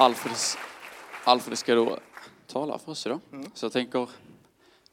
[0.00, 0.36] Alfred,
[1.24, 1.98] Alfred ska då
[2.46, 3.20] tala för oss idag.
[3.54, 4.08] Så jag tänker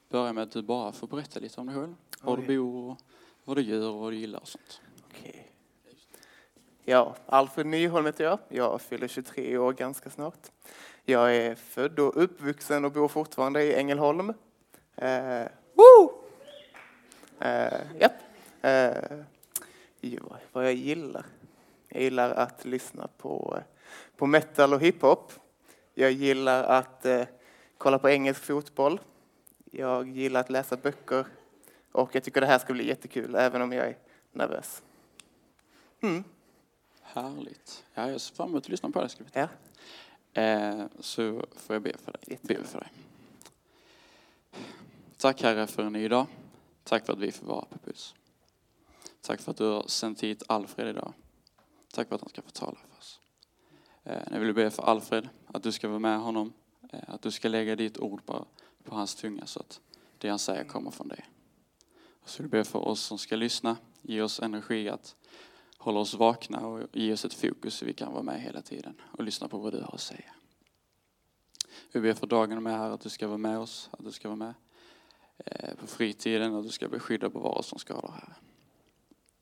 [0.10, 1.96] börja med att du bara får berätta lite om dig själv.
[2.21, 2.57] Var du Oj.
[2.57, 2.98] bor, och
[3.43, 4.82] vad du gör och vad du gillar och sånt.
[5.09, 5.52] Okej.
[6.84, 8.39] Ja, Alfred Nyholm heter jag.
[8.50, 10.52] Jag fyller 23 år ganska snart.
[11.04, 14.34] Jag är född och uppvuxen och bor fortfarande i Ängelholm.
[14.96, 16.12] Eh, woo!
[17.39, 18.12] Eh.
[18.62, 19.20] Eh,
[20.02, 21.26] jo, vad jag gillar?
[21.88, 23.60] Jag gillar att lyssna på,
[24.18, 25.32] på metal och hiphop.
[25.94, 27.23] Jag gillar att eh,
[27.78, 29.00] kolla på engelsk fotboll.
[29.72, 31.26] Jag gillar att läsa böcker.
[31.92, 33.98] Och jag tycker det här ska bli jättekul, även om jag är
[34.31, 34.84] nervös.
[36.02, 36.23] Mm.
[37.02, 37.86] Härligt.
[37.94, 39.09] Ja, jag ser fram emot att lyssna på det.
[39.34, 39.48] Ja.
[40.42, 42.40] Eh, så får jag be för dig.
[42.42, 42.92] Be för dig.
[45.17, 46.26] Tack Herre för en ny dag.
[46.84, 48.16] Tack för att vi får vara på puls.
[49.22, 51.14] Tack för att du har sänt hit Alfred idag.
[51.94, 53.20] Tack för att han ska få tala för oss.
[54.07, 56.53] Eh, jag vill be för Alfred, att du ska vara med honom.
[56.89, 58.45] Eh, att du ska lägga ditt ord på,
[58.83, 59.81] på hans tunga så att
[60.17, 61.25] det han säger kommer från dig.
[62.22, 63.77] Och så vill jag be för oss som ska lyssna.
[64.02, 65.16] Ge oss energi att
[65.77, 69.02] hålla oss vakna och ge oss ett fokus så vi kan vara med hela tiden
[69.02, 70.33] och lyssna på vad du har att säga.
[71.92, 74.27] Vi ber för dagen med här att du ska vara med oss, att du ska
[74.27, 74.53] vara med
[75.38, 78.33] eh, på fritiden och att du ska beskydda och bevara oss som skador här.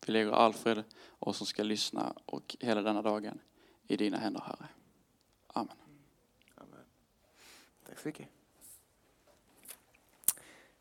[0.06, 3.40] Vi lägger Alfred och oss som ska lyssna och hela denna dagen
[3.88, 4.68] i dina händer Herre.
[5.48, 5.76] Amen.
[7.88, 8.28] Tack så mycket.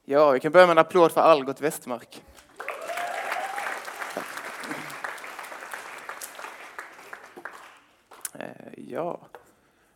[0.05, 2.23] Ja, vi kan börja med en applåd för Algot Westmark.
[8.35, 9.21] Eh, ja,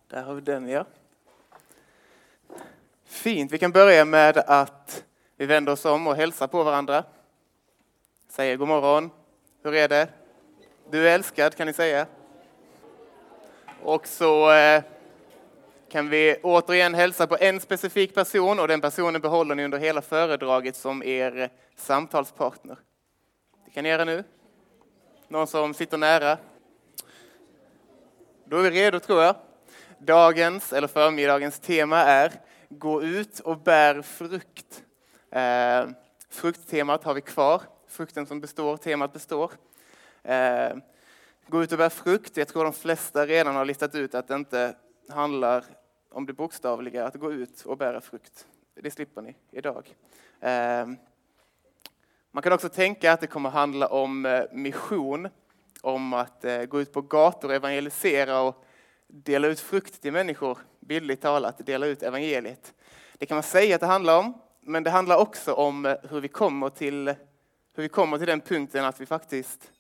[0.08, 0.84] där har vi den ja.
[3.04, 5.04] Fint, vi kan börja med att
[5.36, 7.04] vi vänder oss om och hälsar på varandra.
[8.28, 9.10] Säger god morgon.
[9.62, 10.08] Hur är det?
[10.90, 12.06] Du är älskad kan ni säga.
[13.82, 14.82] Och så eh,
[15.90, 20.02] kan vi återigen hälsa på en specifik person och den personen behåller ni under hela
[20.02, 22.76] föredraget som er samtalspartner.
[23.64, 24.24] Det kan ni göra nu.
[25.28, 26.38] Någon som sitter nära.
[28.44, 29.36] Då är vi redo tror jag.
[29.98, 32.32] Dagens, eller förmiddagens tema är
[32.68, 34.82] Gå ut och bär frukt.
[35.30, 35.88] Eh,
[36.30, 37.62] frukttemat har vi kvar.
[37.88, 39.52] Frukten som består, temat består.
[40.22, 40.76] Eh,
[41.48, 42.36] gå ut och bär frukt.
[42.36, 44.74] Jag tror de flesta redan har listat ut att det inte
[45.08, 45.64] handlar
[46.10, 48.46] om det bokstavliga, att gå ut och bära frukt.
[48.74, 49.94] Det slipper ni idag.
[50.40, 50.96] Ehm,
[52.32, 55.28] man kan också tänka att det kommer handla om eh, mission,
[55.82, 58.64] om att eh, gå ut på gator och evangelisera och
[59.06, 62.74] dela ut frukt till människor, bildligt talat, dela ut evangeliet.
[63.18, 66.20] Det kan man säga att det handlar om, men det handlar också om eh, hur
[66.20, 67.08] vi kommer till,
[67.74, 69.72] hur vi kommer till den punkten att vi faktiskt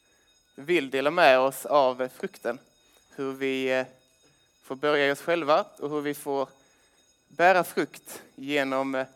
[0.58, 2.58] vill dela med oss av frukten.
[3.16, 3.86] Hur vi eh,
[4.62, 6.48] får börja i oss själva och hur vi får
[7.28, 9.06] bära frukt genom, eh,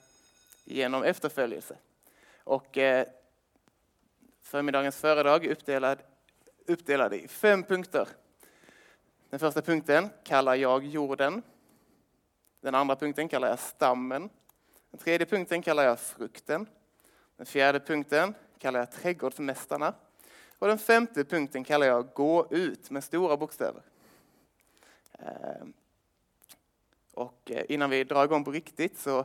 [0.65, 1.77] genom efterföljelse.
[2.45, 3.07] Och eh,
[4.43, 5.99] förmiddagens föredrag är uppdelad,
[6.67, 8.09] uppdelad i fem punkter.
[9.31, 11.43] Den första punkten kallar jag jorden.
[12.61, 14.31] Den andra punkten kallar jag stammen.
[14.91, 16.67] Den tredje punkten kallar jag frukten.
[17.37, 19.95] Den fjärde punkten kallar jag trädgårdsmästarna.
[20.63, 23.83] Och den femte punkten kallar jag gå ut med stora bokstäver.
[25.13, 25.73] Ehm,
[27.15, 29.25] och eh, innan vi drar igång på riktigt så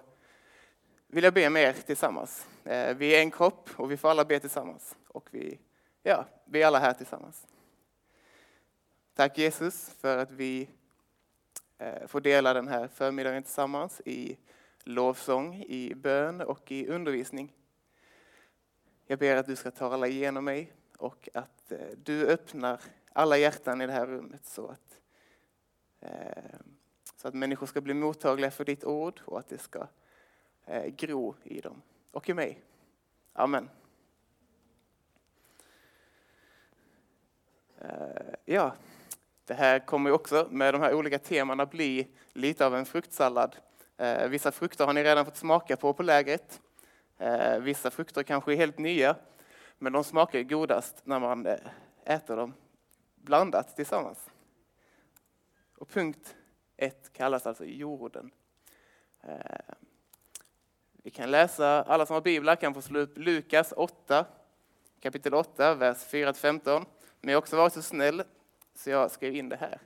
[1.07, 2.47] vill jag be med er tillsammans.
[2.63, 4.95] Eh, vi är en kropp och vi får alla be tillsammans.
[5.07, 5.59] Och vi,
[6.03, 7.47] ja, vi är alla här tillsammans.
[9.13, 10.69] Tack Jesus för att vi
[11.77, 14.37] eh, får dela den här förmiddagen tillsammans i
[14.83, 17.53] lovsång, i bön och i undervisning.
[19.07, 22.81] Jag ber att du ska tala igenom mig och att eh, du öppnar
[23.13, 24.99] alla hjärtan i det här rummet så att,
[25.99, 26.59] eh,
[27.15, 29.87] så att människor ska bli mottagliga för ditt ord och att det ska
[30.65, 31.81] eh, gro i dem
[32.11, 32.63] och i mig.
[33.33, 33.69] Amen.
[37.81, 38.75] Eh, Ja,
[39.45, 43.55] det här kommer också med de här olika temana bli lite av en fruktsallad.
[43.97, 46.61] Eh, Vissa frukter har ni redan fått smaka på på lägret.
[47.17, 49.15] Eh, Vissa frukter kanske är helt nya,
[49.77, 51.59] men de smakar ju godast när man eh,
[52.03, 52.53] äter dem
[53.15, 54.29] blandat tillsammans.
[55.77, 56.35] Och punkt
[56.77, 58.31] ett kallas alltså jorden.
[59.21, 59.75] Eh,
[60.91, 64.25] vi kan läsa, alla som har biblar kan få slå upp Lukas 8,
[64.99, 66.85] kapitel 8, vers 4-15.
[67.21, 68.23] Men jag har också varit så snäll
[68.75, 69.79] så jag skrev in det här.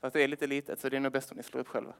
[0.00, 1.94] Fast det är lite litet så det är nog bäst om ni slår upp själva.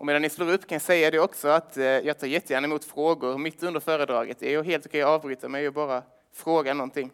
[0.00, 2.64] Och medan ni slår upp kan jag säga det också att eh, jag tar jättegärna
[2.64, 4.38] emot frågor mitt under föredraget.
[4.38, 6.02] Det är helt okej att avbryta mig och bara
[6.32, 7.10] fråga någonting.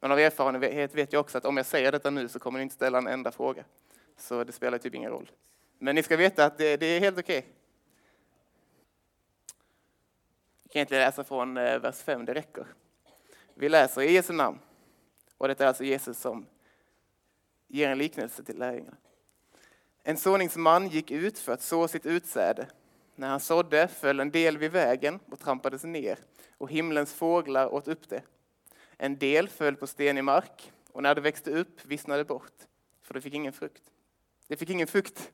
[0.00, 2.62] Men av erfarenhet vet jag också att om jag säger detta nu så kommer ni
[2.62, 3.64] inte ställa en enda fråga.
[4.16, 5.30] så det spelar typ ingen roll.
[5.78, 7.46] Men ni ska veta att det, det är helt okej.
[10.62, 12.66] Vi kan egentligen läsa från eh, vers 5, det räcker.
[13.54, 14.58] Vi läser i Jesu namn.
[15.38, 16.46] Och detta är alltså Jesus som
[17.68, 18.96] ger en liknelse till lärjungarna.
[20.02, 22.66] En såningsman gick ut för att så sitt utsäde.
[23.14, 26.18] När han sådde föll en del vid vägen och trampades ner
[26.58, 28.22] och himlens fåglar åt upp det.
[28.96, 32.52] En del föll på stenig mark och när det växte upp vissnade bort,
[33.02, 33.82] för det fick ingen frukt.
[34.46, 35.32] Det fick ingen frukt.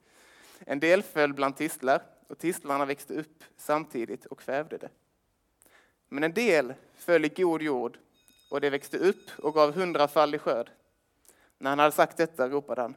[0.58, 4.88] En del föll bland tistlar och tistlarna växte upp samtidigt och kvävde det.
[6.08, 7.98] Men en del föll i god jord
[8.50, 10.70] och det växte upp och gav hundrafaldig skörd.
[11.58, 12.94] När han hade sagt detta ropade han,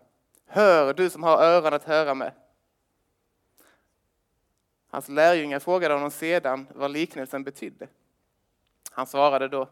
[0.54, 2.34] Hör du som har öron att höra med.
[4.88, 7.88] Hans lärjungar frågade honom sedan vad liknelsen betydde.
[8.92, 9.70] Han svarade då,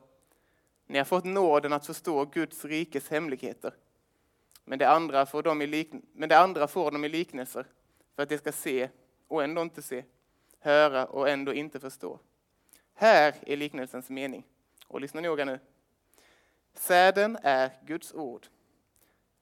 [0.88, 3.74] ni har fått nåden att förstå Guds rikes hemligheter.
[4.64, 7.66] Men det andra får de i, likn men det andra får de i liknelser
[8.16, 8.90] för att de ska se
[9.28, 10.04] och ändå inte se,
[10.60, 12.20] höra och ändå inte förstå.
[12.94, 14.44] Här är liknelsens mening.
[14.88, 15.60] Och lyssna noga nu.
[16.74, 18.48] Säden är Guds ord.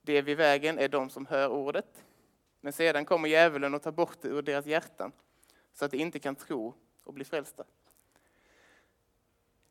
[0.08, 2.06] Det vid vägen är de som hör ordet.
[2.62, 5.12] Men sedan kommer djävulen och tar bort det ur deras hjärtan
[5.74, 6.74] så att de inte kan tro
[7.04, 7.64] och bli frälsta.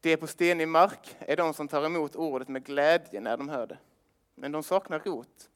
[0.01, 3.67] Det på stenig mark är de som tar emot ordet med glädje när de hör
[3.67, 3.79] det.
[4.35, 5.51] Men de saknar rot.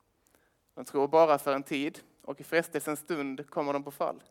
[0.74, 4.22] De tror bara för en tid och i frestelsens stund kommer de på fall.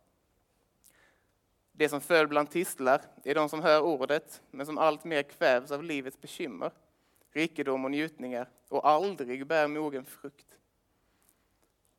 [1.71, 5.71] Det som föll bland tistlar är de som hör ordet men som allt mer kvävs
[5.71, 6.71] av livets bekymmer,
[7.31, 10.57] rikedom och njutningar och aldrig bär mogen frukt.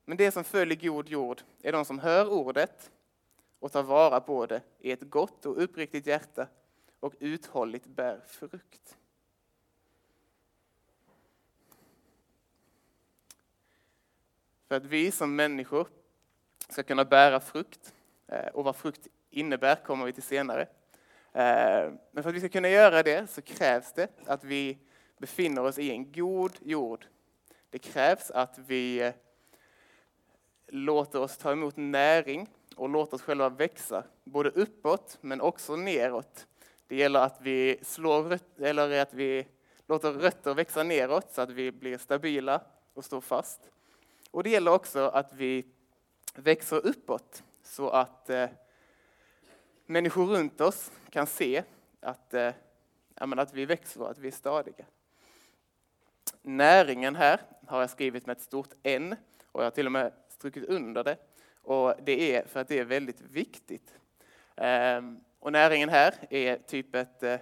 [0.05, 2.91] Men det som föll i god jord är de som hör ordet
[3.59, 6.47] och tar vara på det i ett gott och uppriktigt hjärta
[7.01, 8.97] och uthålligt bär frukt.
[14.69, 15.89] För att vi som människor
[16.69, 17.95] ska kunna bära frukt,
[18.27, 20.63] eh, och vad frukt innebär kommer vi till senare.
[21.33, 24.79] Eh, men för att vi ska kunna göra det så krävs det att vi
[25.21, 27.07] befinner oss i en god jord.
[27.71, 29.13] Det krävs att vi eh,
[30.69, 36.47] låter oss ta emot näring och låter oss själva växa, både uppåt men också neråt.
[36.87, 39.47] Det gäller att vi, slår, eller att vi
[39.87, 42.61] låter rötter växa neråt så att vi blir stabila
[42.95, 43.71] och står fast.
[44.31, 45.67] Och det gäller också att vi
[46.35, 48.49] växer uppåt så att eh,
[49.87, 51.63] människor runt oss kan se
[52.01, 52.53] att, eh,
[53.15, 54.85] att vi växer och att vi är stadiga.
[56.43, 59.17] Näringen här har jag skrivit med ett stort N
[59.53, 61.17] och jag har till och med strukit under det.
[61.63, 63.95] Och det är för att det är väldigt viktigt.
[64.57, 67.39] Ehm, och näringen här är typ ett, eh,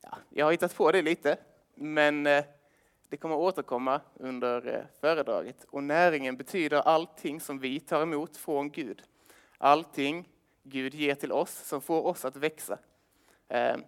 [0.00, 1.36] ja, jag har hittat på det lite,
[1.74, 2.44] men eh,
[3.08, 5.64] det kommer återkomma under eh, föredraget.
[5.70, 9.02] Och näringen betyder allting som vi tar emot från Gud.
[9.58, 10.28] Allting
[10.62, 12.78] Gud ger till oss som får oss att växa.
[13.48, 13.84] Ehm,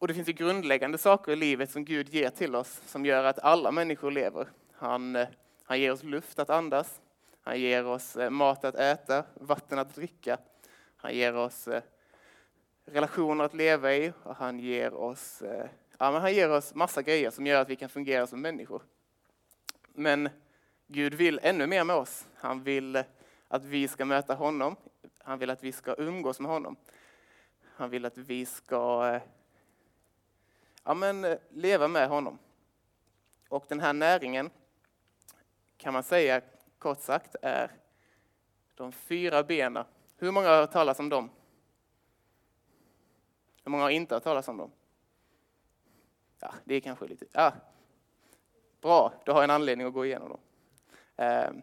[0.00, 3.24] och det finns ju grundläggande saker i livet som Gud ger till oss som gör
[3.24, 4.48] att alla människor lever.
[4.72, 5.28] Han, eh,
[5.64, 7.00] han ger oss luft att andas,
[7.42, 10.38] han ger oss eh, mat att äta, vatten att dricka.
[10.96, 11.82] Han ger oss eh,
[12.84, 15.42] relationer att leva i och han ger oss,
[15.98, 18.82] ja, men han ger oss massa grejer som gör att vi kan fungera som människor.
[19.94, 20.28] Men
[20.86, 22.26] Gud vill ännu mer med oss.
[22.34, 23.02] Han vill
[23.48, 24.76] att vi ska möta honom.
[25.18, 26.76] Han vill att vi ska umgås med honom.
[27.74, 29.20] Han vill att vi ska
[30.84, 32.38] ja, men, eh, leva med honom.
[33.48, 34.50] Och den här näringen
[35.76, 36.40] kan man säga
[36.78, 37.70] kort sagt är
[38.74, 39.84] de fyra benen.
[40.16, 41.30] Hur många har hört talas om dem?
[43.64, 44.70] Hur många har inte hört talas om dem?
[46.40, 47.26] Ja, det är kanske lite...
[47.32, 47.52] Ja.
[48.80, 50.40] Bra, du har en anledning att gå igenom dem.
[51.16, 51.62] Ehm,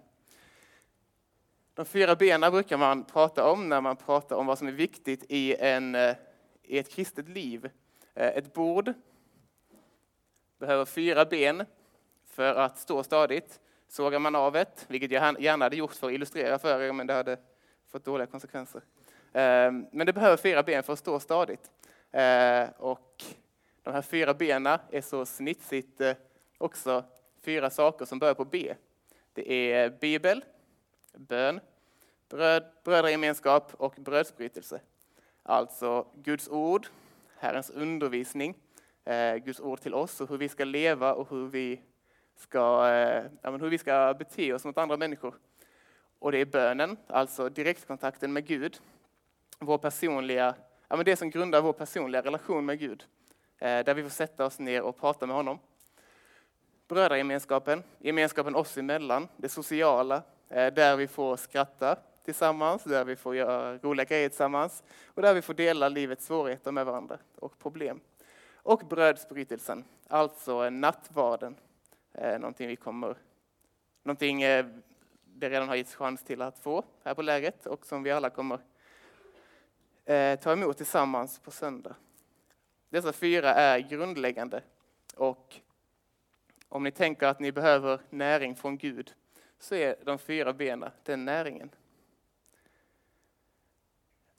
[1.74, 5.26] de fyra benen brukar man prata om när man pratar om vad som är viktigt
[5.30, 6.16] i, en, eh,
[6.64, 7.70] i ett kristet liv.
[8.14, 8.94] Eh, ett bord
[10.60, 11.66] behöver fyra ben
[12.26, 13.60] för att stå stadigt.
[13.88, 17.08] Sågar man av ett, vilket jag gärna hade gjort för att illustrera för er, men
[17.08, 17.38] det hade
[17.92, 18.82] fått dåliga konsekvenser.
[19.34, 21.72] Eh, men det behöver fyra ben för att stå stadigt.
[22.12, 23.24] Eh, och
[23.84, 26.14] de här fyra benen är så snitsigt eh,
[26.58, 27.04] också
[27.42, 28.74] fyra saker som börjar på B.
[29.34, 30.44] Det är bibel,
[31.14, 31.60] bön,
[32.30, 34.82] bröd, brödragemenskap och brödsbrytelse.
[35.44, 36.88] Alltså Guds ord,
[37.38, 38.58] Herrens undervisning,
[39.08, 41.82] Eh, Guds ord till oss och hur vi ska leva och hur vi
[42.36, 45.36] ska, eh, hur vi ska bete oss mot andra människor.
[46.20, 48.80] Och det är bönen, alltså direktkontakten med Gud,
[49.60, 50.56] vår personliga
[50.88, 53.06] ja, men det som grundar vår personliga relation med Gud.
[53.58, 55.60] Eh, där vi får sätta oss ner och prata med honom.
[56.88, 63.36] Brödragemenskapen, gemenskapen oss emellan, det sociala, eh, där vi får skratta tillsammans, där vi får
[63.36, 68.00] göra roliga grejer tillsammans och där vi får dela livets svårigheter med varandra och problem.
[68.68, 71.56] Och brödsbrytelsen, alltså eh, nattvarden,
[72.14, 73.16] eh, någonting vi kommer,
[74.04, 74.66] någonting eh,
[75.24, 78.30] det redan har getts chans till att få här på lägret och som vi alla
[78.30, 78.60] kommer
[80.38, 81.96] ta emot tillsammans på söndag.
[82.90, 84.62] Dessa fyra är grundläggande
[85.16, 85.56] och
[86.70, 89.14] om ni tänker att ni behöver näring från Gud
[89.60, 91.70] så är de fyra benen den näringen.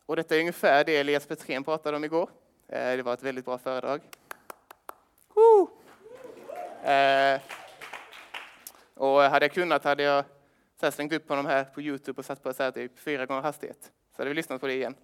[0.07, 2.31] Och detta är ungefär det Elias Petrén pratade om igår.
[2.69, 4.01] Eh, det var ett väldigt bra föredrag.
[5.35, 5.71] Woo!
[6.91, 7.41] Eh,
[8.95, 10.25] och hade jag kunnat hade jag
[10.93, 13.93] slängt upp honom här på Youtube och satt på så här typ fyra gånger hastighet.
[14.17, 14.95] Så hade vi lyssnat på det igen.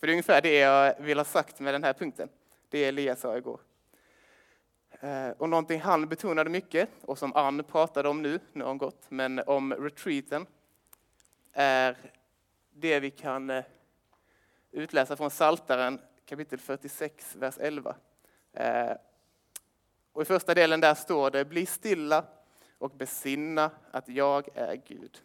[0.00, 2.28] För det är ungefär det jag vill ha sagt med den här punkten.
[2.68, 3.60] Det Elias sa igår.
[5.00, 8.78] Eh, och någonting han betonade mycket, och som Ann pratade om nu, nu har hon
[8.78, 10.46] gått, men om retreaten,
[11.52, 11.96] är
[12.70, 13.62] det vi kan
[14.70, 17.96] utläsa från Saltaren kapitel 46, vers 11.
[18.52, 18.92] Eh,
[20.12, 22.24] och I första delen där står det, bli stilla
[22.78, 25.18] och besinna att jag är Gud.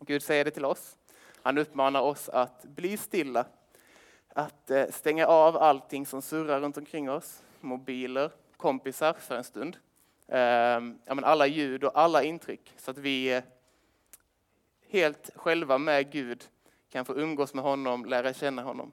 [0.00, 0.96] Gud säger det till oss.
[1.42, 3.46] Han uppmanar oss att bli stilla,
[4.28, 9.76] att eh, stänga av allting som surrar runt omkring oss, mobiler, kompisar för en stund.
[10.28, 13.42] Ehm, alla ljud och alla intryck så att vi eh,
[14.88, 16.44] helt själva med Gud
[16.90, 18.92] kan få umgås med honom, lära känna honom.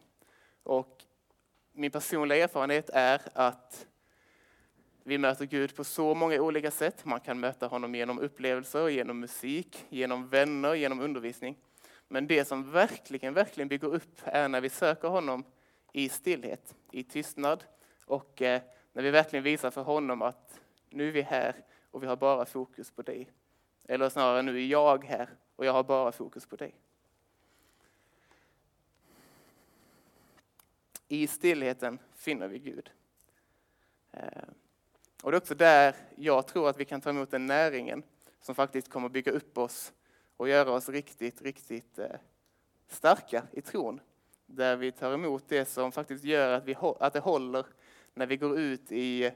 [0.63, 1.06] Och
[1.74, 3.88] min personliga erfarenhet är att
[5.04, 7.06] vi möter Gud på så många olika sätt.
[7.06, 11.58] Man kan möta honom genom upplevelser, genom musik, genom vänner, genom undervisning.
[12.08, 15.44] Men det som verkligen, verkligen bygger upp är när vi söker honom
[15.94, 17.63] i stillhet, i tystnad
[18.06, 18.62] och eh,
[18.94, 20.60] när vi verkligen visar för honom att
[20.90, 21.56] nu är vi här
[21.92, 23.32] och vi har bara fokus på dig.
[23.88, 26.75] Eller snarare nu är jag här och jag har bara fokus på dig.
[31.12, 32.91] I stillheten finner vi Gud.
[34.12, 34.22] Eh,
[35.24, 38.03] och det är också där jag tror att vi kan ta emot den näringen
[38.41, 39.94] som faktiskt kommer bygga upp oss
[40.38, 42.15] och göra oss riktigt, riktigt eh,
[42.88, 44.00] starka i tron.
[44.46, 47.65] Där vi tar emot det som faktiskt gör att, vi, att det håller
[48.13, 49.32] när vi går ut i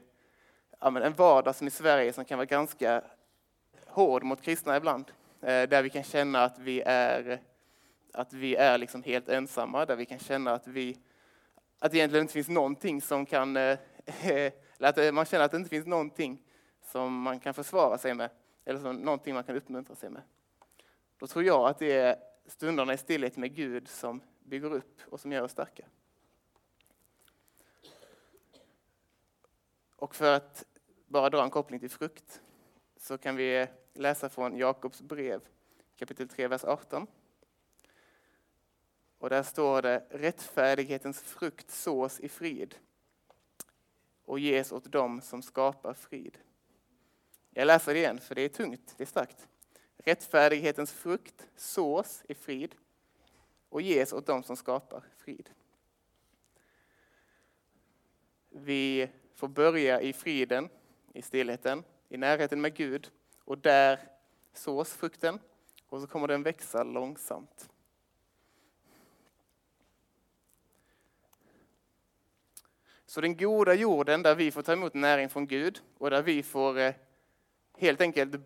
[0.80, 3.02] ja, en vardag som i Sverige som kan vara ganska
[3.86, 5.12] hård mot kristna ibland.
[5.40, 7.40] Eh, där vi kan känna att vi är,
[8.12, 10.98] att vi är liksom helt ensamma, där vi kan känna att, vi,
[11.78, 13.56] att det egentligen inte finns någonting som kan...
[13.56, 16.42] Eller att eh, man känner att det inte finns någonting
[16.82, 18.30] som man kan försvara sig med,
[18.64, 20.22] eller som någonting man kan uppmuntra sig med.
[21.18, 22.16] Då tror jag att det är
[22.46, 25.84] stunderna i stillhet med Gud som bygger upp och som gör oss starka.
[29.96, 30.64] Och för att
[31.06, 32.40] bara dra en koppling till frukt
[32.96, 35.40] så kan vi läsa från Jakobs brev
[35.96, 37.06] kapitel 3, vers 18.
[39.18, 42.74] Och där står det rättfärdighetens frukt sås i frid
[44.24, 46.38] och ges åt dem som skapar frid.
[47.50, 49.48] Jag läser det igen, för det är tungt, det är starkt.
[49.96, 52.74] Rättfärdighetens frukt sås i frid
[53.68, 55.50] och ges åt dem som skapar frid.
[58.48, 60.68] Vi får börja i friden,
[61.12, 63.10] i stillheten, i närheten med Gud
[63.44, 64.00] och där
[64.52, 65.38] sås frukten
[65.86, 67.68] och så kommer den växa långsamt.
[73.06, 76.42] Så den goda jorden där vi får ta emot näring från Gud och där vi
[76.42, 76.94] får eh,
[77.78, 78.40] helt enkelt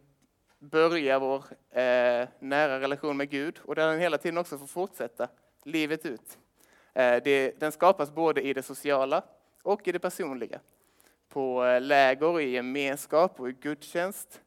[0.58, 5.28] börja vår eh, nära relation med Gud och där den hela tiden också får fortsätta
[5.64, 6.38] livet ut.
[6.92, 9.22] Eh, det, den skapas både i det sociala
[9.62, 10.60] och i det personliga
[11.28, 14.40] på eh, läger, i gemenskap och i gudstjänst.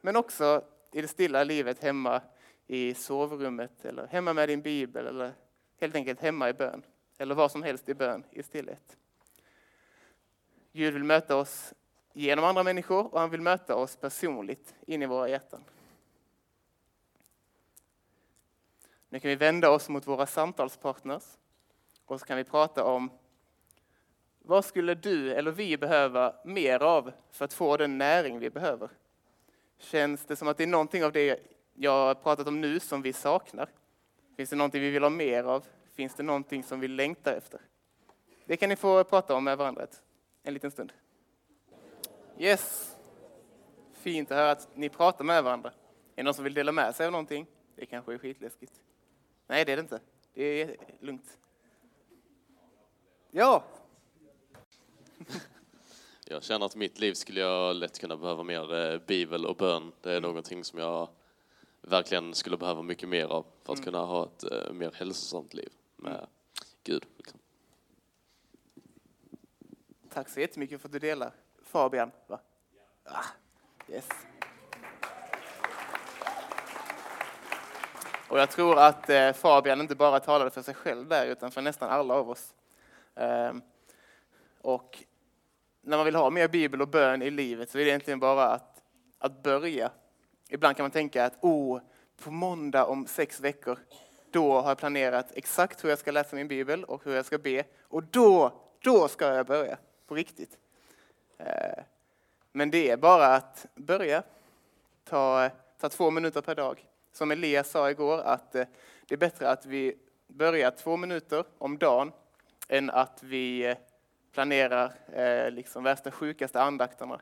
[0.00, 2.22] Men också i det stilla livet hemma
[2.66, 5.32] i sovrummet eller hemma med din bibel eller
[5.80, 6.82] helt enkelt hemma i bön.
[7.18, 8.96] Eller vad som helst i bön i stillhet.
[10.76, 11.74] Gud vill möta oss
[12.12, 15.64] genom andra människor och han vill möta oss personligt in i våra hjärtan.
[19.08, 21.22] Nu kan vi vända oss mot våra samtalspartners
[22.04, 23.10] och så kan vi prata om
[24.38, 28.88] vad skulle du eller vi behöva mer av för att få den näring vi behöver?
[29.78, 31.40] Känns det som att det är någonting av det
[31.74, 33.68] jag har pratat om nu som vi saknar?
[34.36, 35.64] Finns det någonting vi vill ha mer av?
[35.94, 37.60] Finns det någonting som vi längtar efter?
[38.44, 39.86] Det kan ni få prata om med varandra
[40.44, 40.92] en liten stund.
[42.38, 42.96] Yes!
[43.92, 45.68] Fint att höra att ni pratar med varandra.
[45.70, 45.74] Är
[46.16, 47.46] det någon som vill dela med sig av någonting?
[47.76, 48.72] Det kanske är skitläskigt.
[49.46, 50.00] Nej, det är det inte.
[50.34, 51.38] Det är lugnt.
[53.30, 53.64] Ja,
[56.26, 59.92] Jag känner att mitt liv skulle jag lätt kunna behöva mer eh, bibel och bön.
[60.00, 61.08] Det är någonting som jag
[61.82, 65.72] verkligen skulle behöva mycket mer av för att kunna ha ett eh, mer hälsosamt liv
[65.96, 66.26] med
[66.84, 67.04] Gud.
[67.16, 67.38] Liksom.
[70.14, 71.32] Tack så jättemycket för att du delar.
[71.62, 72.40] Fabian, va?
[73.04, 73.24] Ah,
[73.88, 74.08] yes.
[78.28, 81.62] Och jag tror att eh, Fabian inte bara talade för sig själv där, utan för
[81.62, 82.54] nästan alla av oss.
[83.14, 83.62] Ehm,
[84.60, 85.04] och
[85.82, 88.48] när man vill ha mer bibel och bön i livet så är det egentligen bara
[88.48, 88.82] att,
[89.18, 89.90] att börja.
[90.48, 91.80] Ibland kan man tänka att oh,
[92.24, 93.78] på måndag om sex veckor,
[94.30, 97.38] då har jag planerat exakt hur jag ska läsa min bibel och hur jag ska
[97.38, 97.64] be.
[97.82, 99.78] Och då, då ska jag börja
[100.14, 100.58] på riktigt.
[101.38, 101.84] Eh,
[102.52, 104.22] men det är bara att börja.
[105.04, 106.86] Ta, ta två minuter per dag.
[107.12, 108.66] Som Elias sa igår, att eh,
[109.06, 112.12] det är bättre att vi börjar två minuter om dagen
[112.68, 113.76] än att vi eh,
[114.32, 114.92] planerar
[115.50, 117.20] liksom värsta sjukaste andakterna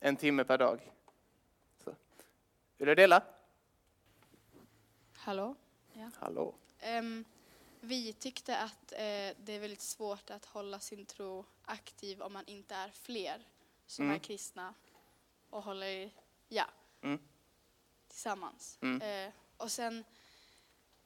[0.00, 0.92] en timme per dag.
[1.84, 1.94] Så.
[2.76, 3.22] Vill du dela?
[5.16, 5.54] Hallå?
[5.92, 6.10] Ja.
[6.18, 6.54] Hallå.
[6.98, 7.24] Um,
[7.80, 8.98] vi tyckte att uh,
[9.44, 13.46] det är väldigt svårt att hålla sin tro aktiv om man inte är fler
[13.86, 14.14] som Mm.
[14.16, 14.74] är kristna
[15.50, 16.10] och håller
[16.48, 16.66] ja,
[17.02, 17.18] Mm.
[18.08, 18.78] tillsammans.
[18.82, 19.26] Mm.
[19.26, 20.04] Uh, och sen,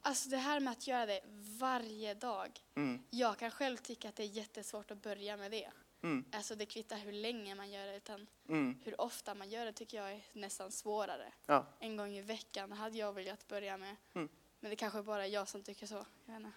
[0.01, 1.21] alltså det här med att göra det
[1.59, 2.61] varje dag.
[2.75, 3.03] Mm.
[3.11, 5.71] Jag kan själv tycka att det är jättesvårt att börja med det.
[6.03, 6.25] Mm.
[6.33, 8.81] Alltså det kvittar hur länge man gör det utan Mm.
[8.85, 11.33] hur ofta man gör det tycker jag är nästan svårare.
[11.47, 11.67] Ja.
[11.81, 13.97] En gång i veckan hade jag velat börja med.
[14.15, 14.29] Mm.
[14.63, 16.07] Men det kanske bara är jag som tycker så.
[16.27, 16.53] Jag vet inte.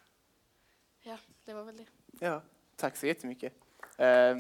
[1.02, 1.86] Ja, det var väl det.
[2.20, 2.42] Ja,
[2.76, 3.54] tack så jättemycket.
[3.98, 4.38] Eh,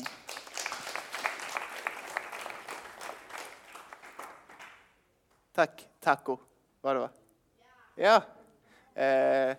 [5.51, 6.37] tack, taco
[6.81, 7.09] var det va?
[7.95, 8.23] Ja.
[9.01, 9.57] Eh,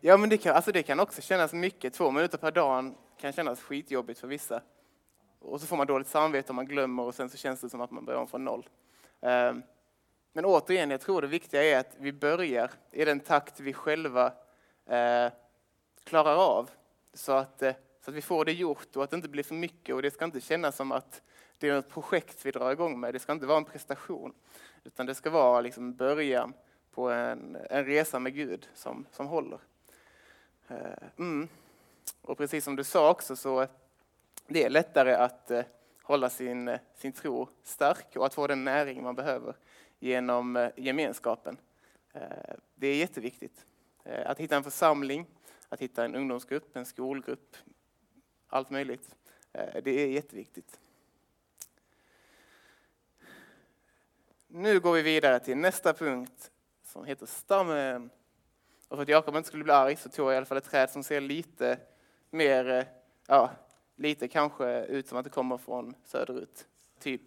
[0.00, 1.94] ja, men det kan, alltså det kan också kännas mycket.
[1.94, 4.62] Två minuter per dag kan kännas skitjobbigt för vissa.
[5.38, 7.80] Och så får man dåligt samvete om man glömmer och sen så känns det som
[7.80, 8.68] att man börjar om från noll.
[9.20, 9.54] Eh,
[10.32, 14.26] men återigen, jag tror det viktiga är att vi börjar i den takt vi själva
[14.86, 15.32] eh,
[16.04, 16.70] klarar av.
[17.14, 19.54] Så att, eh, så att vi får det gjort och att det inte blir för
[19.54, 19.94] mycket.
[19.94, 21.22] Och det ska inte kännas som att
[21.58, 23.14] det är ett projekt vi drar igång med.
[23.14, 24.34] Det ska inte vara en prestation.
[24.84, 26.54] Utan det ska vara liksom början
[26.90, 29.58] på en, en resa med Gud som, som håller.
[30.68, 30.76] Eh,
[31.16, 31.48] Mm.
[32.22, 33.66] Och precis som du sa också så
[34.46, 35.64] det är lättare att eh,
[36.02, 39.54] hålla sin, eh, sin tro stark och att få den näring man behöver
[40.00, 41.56] genom eh, gemenskapen.
[42.12, 43.66] Eh, det är jätteviktigt.
[44.04, 45.26] Eh, att hitta en församling,
[45.68, 47.56] att hitta en ungdomsgrupp, en skolgrupp,
[48.48, 49.16] allt möjligt.
[49.52, 50.80] Det är jätteviktigt.
[54.46, 56.50] Nu går vi vidare till nästa punkt
[56.82, 58.10] som heter stammen.
[58.88, 60.70] Och för att Jakob inte skulle bli arg så tog jag i alla fall ett
[60.70, 61.78] träd som ser lite
[62.30, 62.88] mer,
[63.26, 63.50] ja,
[63.96, 66.66] lite kanske ut som att det kommer från söderut,
[66.98, 67.22] typ.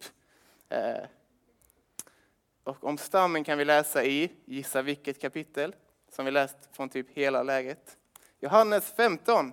[2.64, 5.74] Och om stammen kan vi läsa i, gissa vilket kapitel,
[6.08, 7.98] som vi läst från typ hela läget.
[8.40, 9.52] Johannes 15.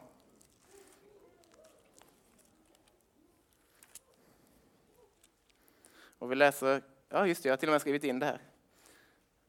[6.18, 8.42] Och vi läser, ja just det, jag har till och med skrivit in det här.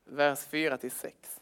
[0.04, 1.40] Vers 4 till 6.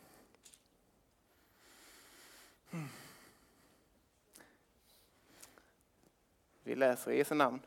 [6.63, 7.61] Vi läser i Jesu namn.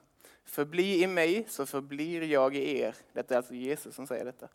[0.54, 2.96] Förbli i mig så förblir jag i er.
[3.14, 4.48] Detta är alltså Jesus som säger detta.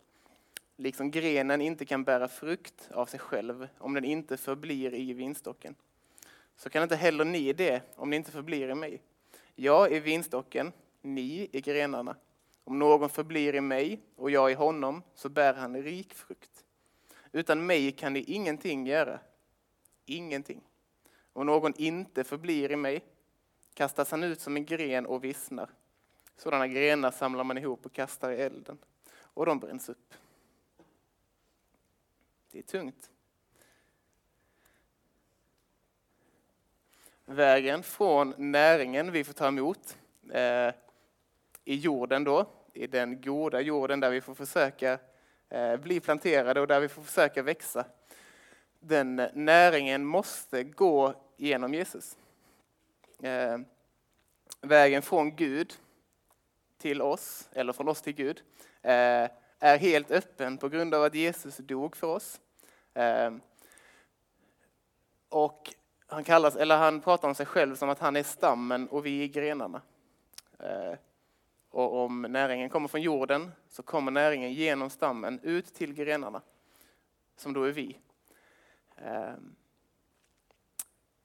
[0.75, 5.75] Liksom grenen inte kan bära frukt av sig själv om den inte förblir i vinstocken.
[6.55, 9.01] Så kan inte heller ni det om ni inte förblir i mig.
[9.55, 12.15] Jag är vinstocken, ni är grenarna.
[12.63, 16.65] Om någon förblir i mig och jag i honom så bär han rik frukt.
[17.31, 19.19] Utan mig kan ni ingenting göra.
[20.05, 20.61] Ingenting.
[21.33, 23.03] Om någon inte förblir i mig
[23.73, 25.69] kastas han ut som en gren och vissnar.
[26.39, 28.77] Sådana grenar samlar man ihop och kastar i elden
[29.17, 30.13] och de bränns upp.
[32.51, 33.09] Det är tungt.
[37.25, 39.97] Vägen från näringen vi får ta emot
[40.31, 40.73] eh,
[41.63, 44.99] i jorden då, i den goda jorden där vi får försöka
[45.49, 47.85] eh, bli planterade och där vi får försöka växa.
[48.79, 52.17] Den näringen måste gå genom Jesus.
[53.21, 53.57] Eh,
[54.61, 55.73] vägen från Gud
[56.79, 58.41] till oss, eller från oss till Gud,
[58.81, 62.39] eh, är helt öppen på grund av att Jesus dog för oss.
[62.93, 63.31] Eh,
[65.29, 65.73] och
[66.07, 69.23] han, kallas, eller han pratar om sig själv som att han är stammen och vi
[69.23, 69.81] är grenarna.
[70.59, 70.93] Eh,
[71.69, 76.41] och om näringen kommer från jorden så kommer näringen genom stammen ut till grenarna,
[77.37, 77.99] som då är vi.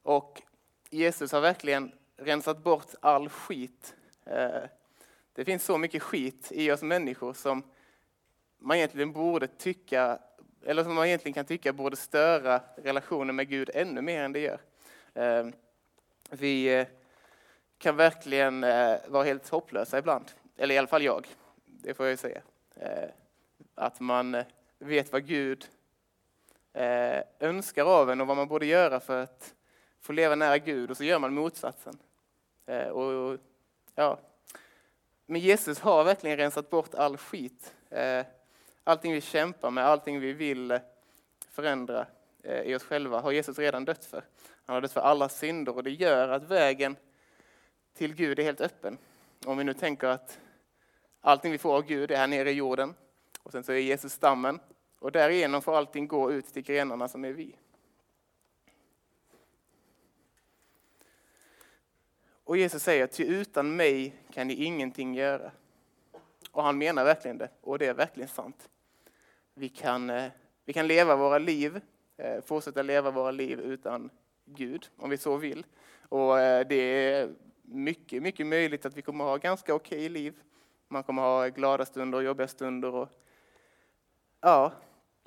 [0.03, 0.43] Och
[0.91, 3.95] Jesus har verkligen rensat bort all skit.
[5.35, 7.63] Det finns så mycket skit i oss människor som
[8.59, 10.19] man egentligen borde tycka,
[10.65, 14.41] eller som man egentligen kan tycka borde störa relationen med Gud ännu mer än det
[14.41, 14.61] gör.
[15.15, 15.53] Ehm,
[16.31, 16.87] vi eh,
[17.79, 20.25] kan verkligen eh, vara helt hopplösa ibland,
[20.57, 21.27] eller i alla fall jag,
[21.65, 22.43] det får jag ju säga.
[22.77, 23.09] Eh,
[23.75, 24.43] att man
[24.79, 25.67] vet vad Gud
[27.39, 29.55] önskar av en och vad man borde göra för att
[30.01, 31.99] få leva nära Gud och så gör man motsatsen.
[32.93, 33.39] Och,
[33.95, 34.19] ja.
[35.27, 38.27] Men Jesus har verkligen rensat bort all skit eh,
[38.85, 40.79] allting vi kämpar med, allting vi vill
[41.51, 42.07] förändra
[42.43, 44.25] eh, i oss själva har Jesus redan dött för.
[44.67, 46.97] Han har dött för alla synder och det gör att vägen
[47.95, 48.99] till Gud är helt öppen.
[49.47, 50.39] Om vi nu tänker att
[51.21, 52.95] allting vi får av Gud är här nere i jorden
[53.43, 54.61] och sen så är Jesus stammen
[54.99, 57.57] och därigenom får allting gå ut till grenarna som är vi.
[62.45, 65.51] Och Jesus säger, ty utan mig kan ni ingenting göra.
[66.51, 68.69] Och han menar verkligen det, och det är verkligen sant.
[69.55, 70.31] Vi kan, eh,
[70.65, 71.81] vi kan leva våra liv,
[72.17, 74.11] eh, fortsätta leva våra liv utan
[74.45, 75.67] Gud, om vi så vill.
[76.09, 80.35] Och eh, det är mycket, mycket möjligt att vi kommer ha ganska okej liv.
[80.89, 82.95] Man kommer ha glada stunder och jobbiga stunder.
[82.95, 83.09] Och,
[84.41, 84.73] ja,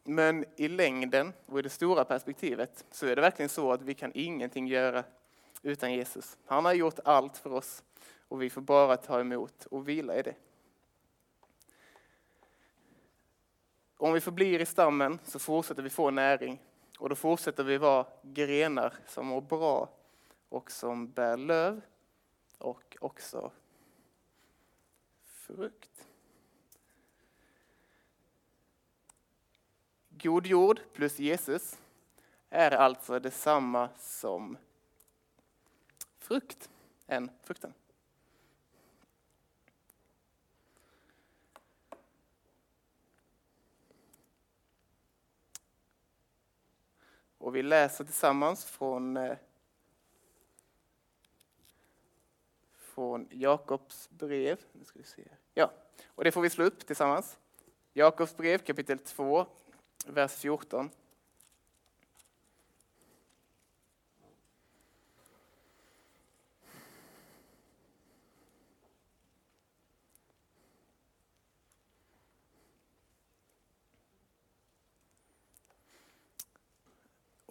[0.03, 3.93] men i längden och i det stora perspektivet så är det verkligen så att vi
[3.93, 5.03] kan ingenting göra
[5.61, 6.37] utan Jesus.
[6.45, 7.83] Han har gjort allt för oss
[8.27, 10.35] och vi får bara ta emot och vila i det.
[13.97, 16.61] Om vi förblir i stammen så fortsätter vi få näring
[16.99, 19.89] och då fortsätter vi vara grenar som mår bra
[20.49, 21.81] och som bär löv
[22.57, 23.51] och också
[25.25, 26.05] frukt.
[30.09, 31.77] God jord plus Jesus
[32.49, 34.57] är alltså detsamma som
[36.27, 36.69] frukt
[37.07, 37.73] än frukten.
[47.37, 49.37] Och vi läser tillsammans från, eh,
[52.77, 54.59] från Jakobs brev.
[54.71, 55.27] Nu ska vi se.
[55.53, 55.71] Ja,
[56.07, 57.37] och det får vi slå upp tillsammans.
[57.93, 59.45] Jakobs brev kapitel 2,
[60.05, 60.89] vers 14.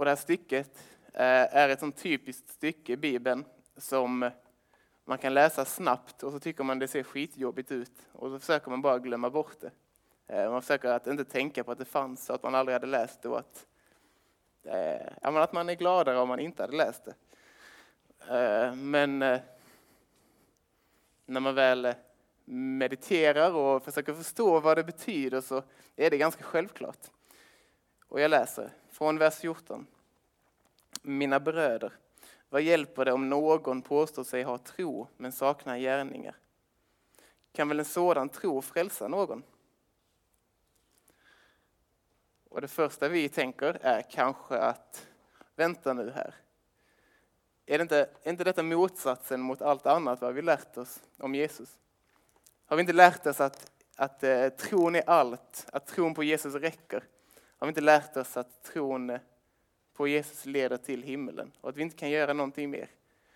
[0.07, 0.79] Det här stycket
[1.12, 3.45] eh, är ett sånt typiskt stycke i Bibeln
[3.77, 4.31] som
[5.05, 8.71] man kan läsa snabbt och så tycker man det ser skitjobbigt ut och så försöker
[8.71, 9.71] man bara glömma bort det.
[10.27, 12.87] Eh, man försöker att inte tänka på att det fanns och att man aldrig hade
[12.87, 13.66] läst det och att,
[14.64, 17.14] eh, ja, att man är gladare om man inte hade läst det.
[18.77, 19.19] Men
[21.27, 21.95] när man väl
[22.45, 25.62] mediterar och försöker förstå vad det betyder så
[25.97, 27.11] är det ganska självklart.
[28.09, 29.87] Och jag läser från vers 14.
[31.09, 31.92] Mina bröder,
[32.49, 36.37] vad hjälper det om någon påstår sig ha tro men saknar gärningar?
[37.53, 39.42] Kan väl en sådan tro frälsa någon?
[42.49, 45.07] Och det första vi tänker är kanske att,
[45.57, 46.35] vänta nu här.
[47.66, 51.35] Är, det inte, är inte detta motsatsen mot allt annat vad vi lärt oss om
[51.35, 51.79] Jesus?
[52.66, 56.55] Har vi inte lärt oss att, att eh, tron är allt, att tron på Jesus
[56.55, 57.05] räcker?
[57.59, 59.19] Har vi inte lärt oss att tron
[59.97, 62.91] på Jesus leder till himlen och att vi inte kan göra någonting mer?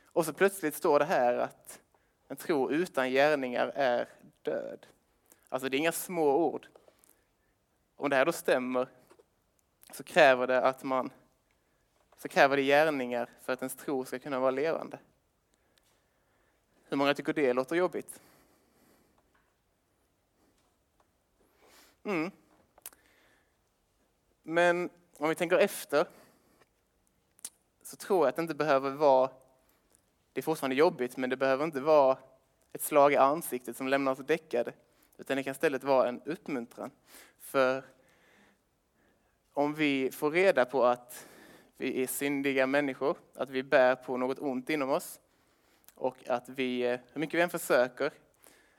[0.05, 1.81] Och så plötsligt står det här att
[2.29, 4.09] en tro utan gärningar är
[4.42, 4.87] död.
[5.49, 6.66] Alltså det är inga små ord.
[7.96, 8.88] Om det här då stämmer
[9.92, 11.11] så kräver det att man
[12.16, 14.99] så kräver det gärningar för att ens tro ska kunna vara levande.
[16.88, 18.20] Hur många tycker det låter jobbigt?
[22.05, 22.31] Mm.
[24.42, 26.07] Men om vi tänker efter
[27.90, 29.31] så tror jag att det inte behöver vara,
[30.33, 32.18] det är fortfarande jobbigt, men det behöver inte vara
[32.72, 34.72] ett slag i ansiktet som lämnar oss däckade,
[35.18, 36.90] utan det kan istället vara en uppmuntran.
[37.38, 37.85] För
[39.53, 41.26] om vi får reda på att
[41.76, 45.20] vi är syndiga människor, att vi bär på något ont inom oss
[45.94, 48.12] och att vi, eh, hur mycket vi än försöker,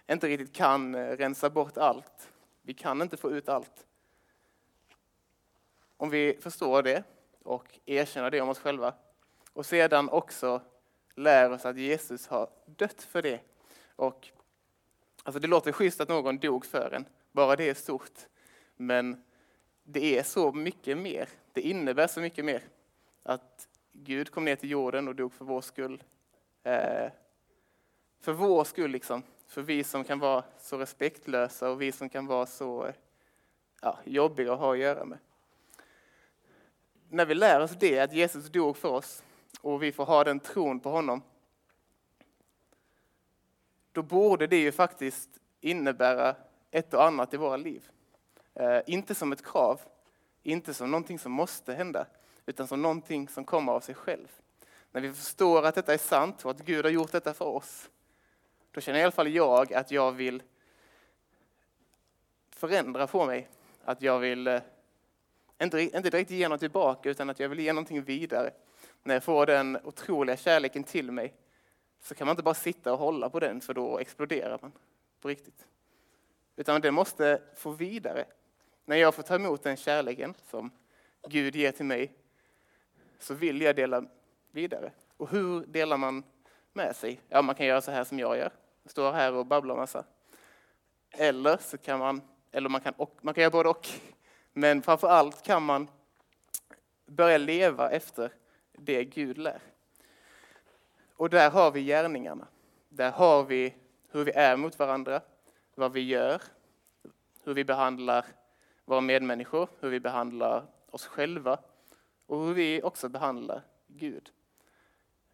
[0.08, 2.30] inte riktigt kan eh, rensa bort allt.
[2.62, 3.88] Vi kan inte få ut allt.
[5.97, 7.04] Om vi förstår det
[7.43, 8.93] och erkänna det om oss själva
[9.54, 10.62] och sedan också
[11.15, 13.39] lär oss att Jesus har dött för det.
[13.95, 14.27] Och,
[15.23, 18.19] alltså det låter schysst att någon dog för en, bara det är stort.
[18.75, 19.23] Men
[19.84, 21.30] det är så mycket mer.
[21.54, 22.62] Det innebär så mycket mer.
[23.23, 26.04] Att Gud kom ner till jorden och dog för vår skull.
[26.63, 27.12] Eh,
[28.21, 29.23] för vår skull, liksom.
[29.47, 32.91] För vi som kan vara så respektlösa och vi som kan vara så
[33.82, 35.17] ja, jobbiga att ha att göra med.
[37.13, 39.24] När vi lär oss det, att Jesus dog för oss
[39.62, 41.21] och vi får ha den tron på honom,
[43.91, 45.30] då borde det ju faktiskt
[45.62, 46.36] innebära
[46.71, 47.89] ett och annat i våra liv.
[48.54, 49.82] Eh, inte som ett krav,
[50.43, 52.06] inte som någonting som måste hända,
[52.45, 54.28] utan som någonting som kommer av sig själv.
[54.91, 57.89] När vi förstår att detta är sant och att Gud har gjort detta för oss,
[58.71, 60.43] då känner i alla fall jag att jag vill
[62.50, 63.47] förändra på mig.
[63.84, 64.62] Att jag vill eh,
[65.62, 68.52] inte, inte direkt ge något tillbaka, utan att jag vill ge någonting vidare.
[69.04, 71.34] När jag får den otroliga kärleken till mig
[72.02, 74.71] så kan man inte bara sitta och hålla på den, för då exploderar man
[75.21, 75.67] på riktigt.
[76.56, 78.26] Utan det måste få vidare.
[78.86, 80.71] När jag får ta emot den kärleken som
[81.28, 82.12] Gud ger till mig,
[83.19, 84.06] så vill jag dela
[84.52, 84.91] vidare.
[85.17, 86.24] Och hur delar man
[86.74, 87.21] med sig?
[87.30, 88.52] Ja, man kan göra så här som jag gör.
[88.86, 90.06] Står här och babblar massa.
[91.12, 92.21] Eller så kan man,
[92.52, 93.88] eller man kan, och, man kan göra både och.
[94.54, 95.90] Men framför allt kan man
[97.06, 98.34] börja leva efter
[98.72, 99.62] det Gud lär.
[101.16, 102.48] Och där har vi gärningarna.
[102.90, 103.76] Där har vi
[104.10, 105.22] hur vi är mot varandra,
[105.76, 106.42] vad vi gör,
[107.44, 108.26] hur vi behandlar
[108.86, 111.60] våra medmänniskor, hur vi behandlar oss själva
[112.26, 114.32] och hur vi också behandlar Gud.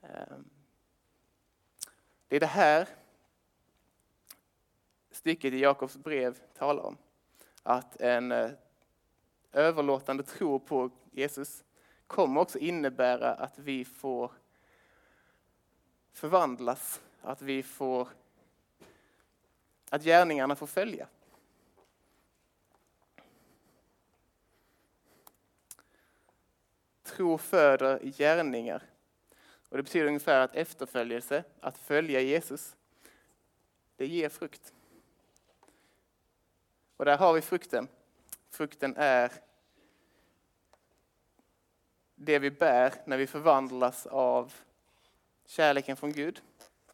[0.02, 0.50] Ehm,
[2.28, 2.88] det är det här
[5.12, 6.98] stycket i Jakobs brev talar om.
[7.64, 8.52] Att en eh,
[9.52, 11.64] överlåtande tro på Jesus
[12.08, 14.32] kommer också innebära att vi får
[16.14, 18.08] förvandlas, att vi får
[19.90, 21.08] att gärningarna får följa.
[27.04, 28.84] Tro föder gärningar.
[29.70, 32.76] Och det betyder ungefär att efterföljelse, att följa Jesus,
[33.96, 34.74] det ger frukt.
[36.98, 37.88] Och där har vi frukten.
[38.50, 39.32] Frukten är
[42.16, 44.54] det vi bär när vi förvandlas av
[45.46, 46.42] kärleken från Gud.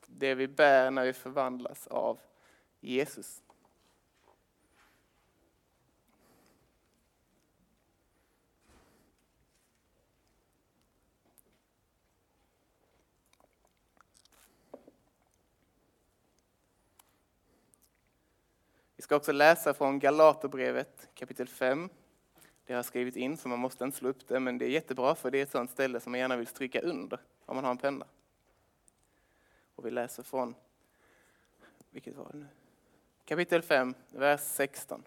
[0.06, 2.20] Det vi bär när vi förvandlas av
[2.80, 3.43] Jesus.
[19.14, 21.90] Ska också läsa från Galaterbrevet kapitel 5.
[22.66, 24.70] Det har jag skrivit in så man måste inte slå upp det, men det är
[24.70, 27.64] jättebra för det är ett sådant ställe som man gärna vill stryka under om man
[27.64, 28.06] har en penna.
[29.76, 30.56] Och vi läser från,
[31.90, 32.48] vilket var det nu?
[33.26, 35.04] Kapitel 5, vers 16.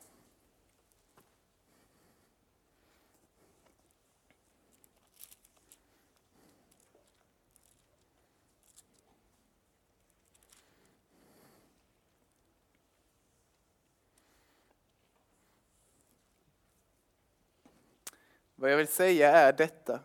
[18.59, 20.01] Vad jag vill säga är detta.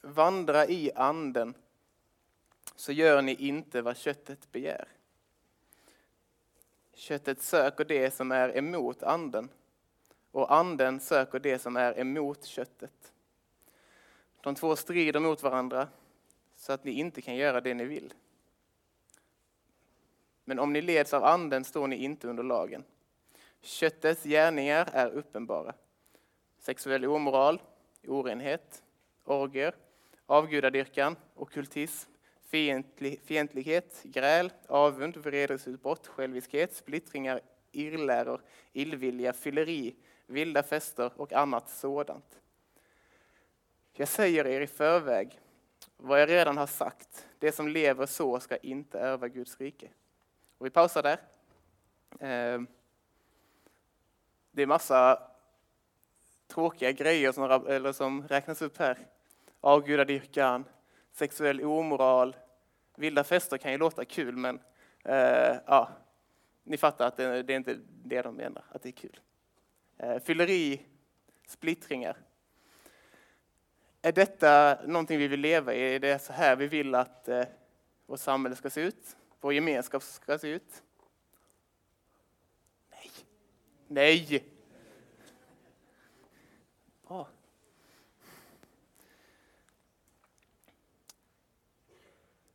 [0.00, 1.54] Vandra i anden,
[2.76, 4.88] så gör ni inte vad köttet begär.
[6.94, 9.48] Köttet söker det som är emot anden
[10.30, 13.12] och anden söker det som är emot köttet.
[14.40, 15.88] De två strider mot varandra
[16.56, 18.14] så att ni inte kan göra det ni vill.
[20.44, 22.84] Men om ni leds av anden står ni inte under lagen.
[23.60, 25.74] Köttets gärningar är uppenbara.
[26.58, 27.62] Sexuell omoral,
[28.08, 28.82] orenhet,
[29.24, 29.74] orger,
[30.26, 32.10] avgudadyrkan, okultism,
[33.24, 37.40] fientlighet, gräl, avund, vredesutbrott, själviskhet, splittringar,
[37.72, 38.40] irrläror,
[38.72, 39.94] illvilja, fylleri,
[40.26, 42.40] vilda fester och annat sådant.
[43.92, 45.40] Jag säger er i förväg
[45.96, 47.28] vad jag redan har sagt.
[47.38, 49.88] Det som lever så ska inte ärva Guds rike.
[50.58, 51.18] Och vi pausar där.
[52.20, 52.66] Ehm,
[54.50, 55.22] det är massa
[56.48, 58.98] tråkiga grejer som, eller som räknas upp här.
[59.60, 60.64] Avgudadyrkan,
[61.12, 62.36] sexuell omoral,
[62.96, 64.60] vilda fester kan ju låta kul men
[65.04, 65.88] eh, ja,
[66.64, 69.20] ni fattar att det, det, är inte det de menar, att det är kul.
[69.98, 70.80] Eh, fylleri,
[71.46, 72.16] splittringar.
[74.02, 75.94] Är detta någonting vi vill leva i?
[75.94, 77.44] Är det så här vi vill att eh,
[78.06, 79.16] vårt samhälle ska se ut?
[79.40, 80.82] Vår gemenskap ska se ut?
[82.90, 83.10] Nej.
[83.88, 84.53] Nej!
[87.08, 87.28] Bra.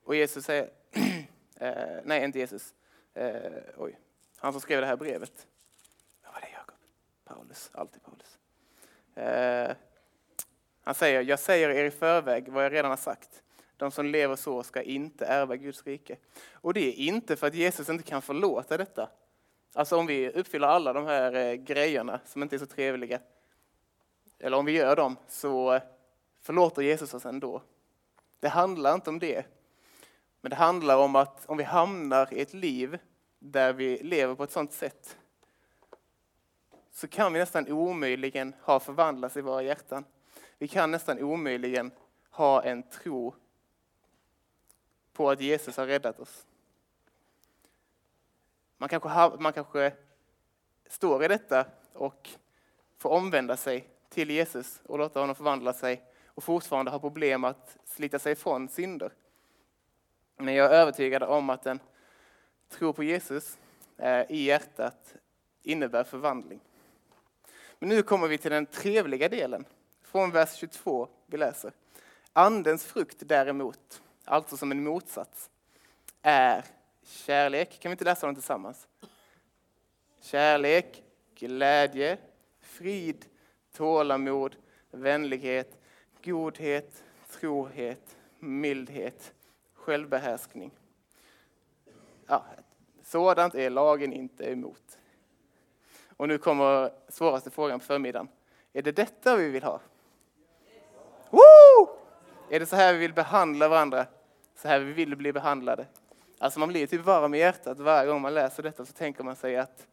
[0.04, 0.70] Och Jesus säger,
[1.56, 2.74] eh, nej inte Jesus,
[3.14, 4.00] eh, oj,
[4.38, 5.48] han som skrev det här brevet.
[6.24, 6.76] Vad var det Jakob?
[7.26, 8.40] Paulus, alltid Paulus.
[9.16, 9.76] Eh,
[10.82, 13.44] han säger, jag säger er i förväg vad jag redan har sagt.
[13.78, 16.18] De som lever så ska inte ärva Guds rike.
[16.54, 19.10] Och det är inte för att Jesus inte kan förlåta detta.
[19.74, 23.20] Alltså om vi uppfyller alla de här eh, grejerna som inte är så trevliga,
[24.40, 25.80] eller om vi gör dem, så
[26.42, 27.62] förlåter Jesus oss ändå.
[28.40, 29.46] Det handlar inte om det.
[30.42, 33.00] Men det handlar om att om vi hamnar i ett liv
[33.40, 35.18] där vi lever på ett sådant sätt
[36.92, 40.06] så kan vi nästan omöjligen ha förvandlats i våra hjärtan.
[40.58, 41.92] Vi kan nästan omöjligen
[42.30, 43.36] ha en tro
[45.14, 46.46] på att Jesus har räddat oss.
[48.78, 49.94] Man kanske, har, man kanske
[50.88, 52.30] står i detta och
[52.98, 57.78] får omvända sig till Jesus och låta honom förvandla sig och fortfarande har problem att
[57.86, 59.12] slita sig ifrån synder.
[60.38, 61.80] Men jag är övertygad om att en
[62.70, 63.58] tro på Jesus
[63.98, 65.16] eh, i hjärtat
[65.64, 66.60] innebär förvandling.
[67.80, 69.66] Men nu kommer vi till den trevliga delen,
[70.04, 71.72] från vers 22 vi läser.
[72.34, 75.50] Andens frukt däremot, alltså som en motsats,
[76.22, 76.66] är
[77.04, 77.80] kärlek.
[77.80, 78.88] Kan vi inte läsa dem tillsammans?
[80.22, 81.04] Kärlek,
[81.36, 82.18] glädje,
[82.62, 83.26] frid,
[83.74, 84.56] tålamod,
[84.92, 85.78] vänlighet,
[86.24, 89.34] godhet, trohet, mildhet,
[89.74, 90.72] självbehärskning.
[92.28, 92.46] Ja,
[93.04, 94.98] sådant är lagen inte emot.
[96.18, 98.28] Och nu kommer svåraste frågan på förmiddagen.
[98.74, 99.82] Är det detta vi vill ha?
[101.30, 101.90] Woo!
[102.50, 104.06] Är det så här vi vill behandla varandra?
[104.56, 105.86] Så här vi vill bli behandlade?
[106.38, 109.36] Alltså man blir typ varm i hjärtat varje gång man läser detta så tänker man
[109.36, 109.88] sig att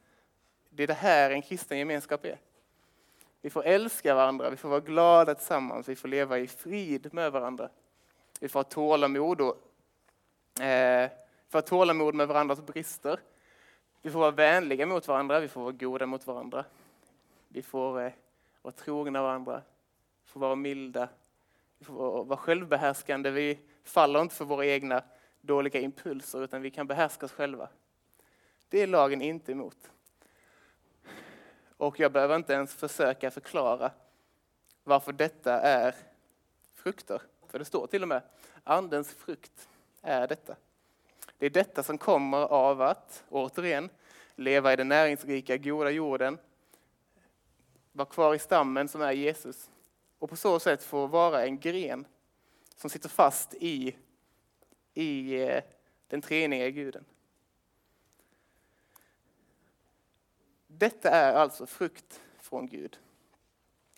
[0.71, 2.39] det är det här en kristen gemenskap är.
[3.40, 7.33] Vi får älska varandra, vi får vara glada tillsammans, vi får leva i frid med
[7.33, 7.68] varandra.
[8.40, 11.11] Vi får ha tålamod och eh,
[11.49, 13.20] får ha tålamod med varandras brister.
[14.03, 16.64] Vi får vara vänliga mot varandra, vi får vara goda mot varandra.
[17.49, 18.12] Vi får eh,
[18.62, 19.62] vara trogna varandra,
[20.25, 21.09] vi får vara milda,
[21.79, 23.31] vi får vara självbehärskande.
[23.31, 25.03] Vi faller inte för våra egna
[25.40, 27.68] dåliga impulser utan vi kan behärska oss själva.
[28.68, 29.90] Det är lagen inte emot.
[31.77, 33.91] Och jag behöver inte ens försöka förklara
[34.85, 35.95] varför detta är
[36.75, 37.23] frukter.
[37.49, 38.23] För det står till och med,
[38.65, 39.69] andens frukt
[40.03, 40.57] är detta.
[41.39, 43.91] Det är detta som kommer av att, återigen,
[44.35, 46.39] leva i den näringsrika, goda jorden,
[47.93, 49.71] vara kvar i stammen som är Jesus
[50.19, 52.07] och på så sätt få vara en gren
[52.77, 53.97] som sitter fast i,
[54.95, 55.62] i eh,
[56.09, 57.05] den treeniga guden.
[60.79, 62.99] Detta är alltså frukt från Gud.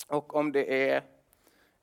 [0.07, 1.03] Och om det är,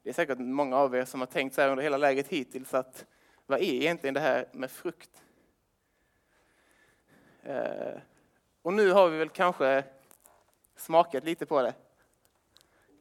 [0.03, 2.73] det är säkert många av er som har tänkt så här under hela läget hittills
[2.73, 3.05] att
[3.45, 5.23] vad är egentligen det här med frukt?
[7.43, 7.99] Eh,
[8.61, 9.83] och nu har vi väl kanske
[10.75, 11.73] smakat lite på det.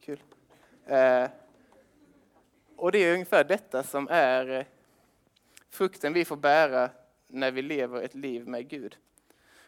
[0.01, 0.23] Kul.
[0.85, 1.29] Eh,
[2.75, 4.65] och det är ungefär detta som är eh,
[5.69, 6.89] frukten vi får bära
[7.27, 8.97] när vi lever ett liv med Gud.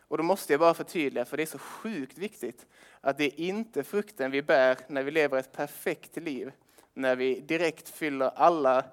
[0.08, 2.65] Och då måste jag bara förtydliga, för det är så sjukt viktigt,
[3.02, 6.52] att det är inte frukten vi bär när vi lever ett perfekt liv,
[6.93, 8.86] när vi direkt fyller alla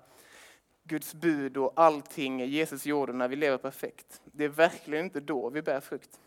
[0.83, 4.20] Guds bud och allting Jesus gjorde när vi lever perfekt.
[4.24, 6.20] Det är verkligen inte då vi bär frukt.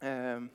[0.00, 0.48] Ehm.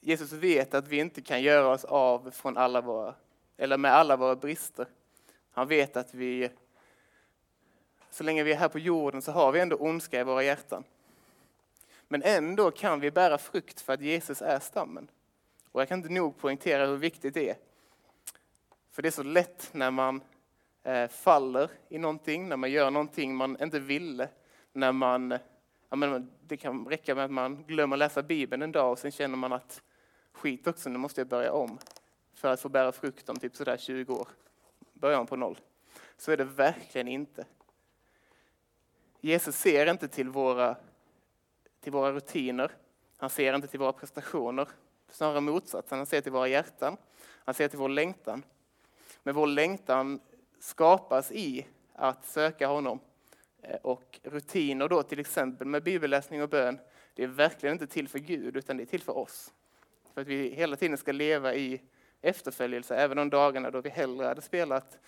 [0.00, 3.14] Jesus vet att vi inte kan göra oss av från alla våra,
[3.56, 4.86] eller med alla våra brister.
[5.50, 6.50] Han vet att vi
[8.10, 10.84] så länge vi är här på jorden så har vi ändå ondska i våra hjärtan.
[12.08, 15.10] Men ändå kan vi bära frukt för att Jesus är stammen.
[15.72, 17.56] Och jag kan inte nog poängtera hur viktigt det är.
[18.90, 20.22] För det är så lätt när man
[20.82, 24.28] eh, faller i någonting, när man gör någonting man inte ville,
[24.72, 25.38] när man,
[25.88, 29.10] ja, men det kan räcka med att man glömmer läsa Bibeln en dag och sen
[29.10, 29.82] känner man att
[30.32, 31.78] skit också, nu måste jag börja om
[32.34, 34.28] för att få bära frukt om typ sådär 20 år.
[34.92, 35.58] Börja om på noll.
[36.16, 37.44] Så är det verkligen inte.
[39.20, 40.76] Jesus ser inte till våra,
[41.80, 42.70] till våra rutiner.
[43.16, 44.68] Han ser inte till våra prestationer.
[45.10, 45.98] Snarare motsatsen.
[45.98, 46.96] Han ser till våra hjärtan.
[47.44, 48.42] Han ser till vår längtan.
[49.22, 50.20] Men vår längtan
[50.60, 53.00] skapas i att söka honom.
[53.62, 56.78] Eh, och rutiner då till exempel med bibelläsning och bön,
[57.14, 59.52] det är verkligen inte till för Gud utan det är till för oss.
[60.14, 61.80] För att vi hela tiden ska leva i
[62.20, 64.98] efterföljelse, även de dagarna då vi hellre hade spelat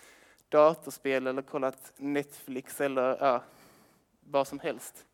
[0.49, 3.43] datorspel eller kollat Netflix eller ja,
[4.25, 5.05] vad som helst.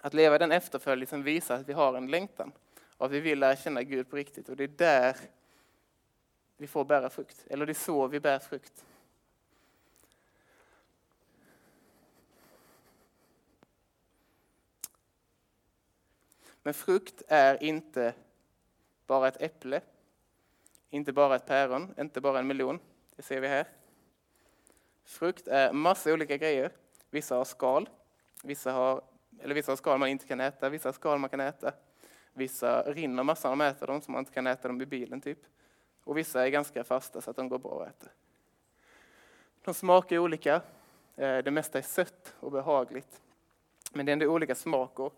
[0.00, 2.52] Att leva i den efterföljelsen visar att vi har en längtan
[2.96, 4.48] och att vi vill lära känna Gud på riktigt.
[4.48, 5.16] Och det är där
[6.56, 8.84] vi får bära frukt, eller det är så vi bär frukt.
[16.62, 18.14] Men frukt är inte
[19.06, 19.80] bara ett äpple,
[20.90, 22.78] inte bara ett päron, inte bara en melon.
[23.16, 23.66] Det ser vi här.
[25.04, 26.72] Frukt är massa olika grejer.
[27.10, 27.88] Vissa har skal,
[28.42, 29.02] vissa har
[29.40, 31.72] eller vissa skal man inte kan äta, vissa har skal man kan äta.
[32.32, 35.20] Vissa rinner massa när man äter dem så man inte kan äta dem i bilen
[35.20, 35.38] typ.
[36.04, 38.10] Och vissa är ganska fasta så att de går bra att äta.
[39.64, 40.54] De smakar olika.
[41.16, 43.20] Eh, det mesta är sött och behagligt.
[43.92, 45.10] Men det är ändå olika smaker.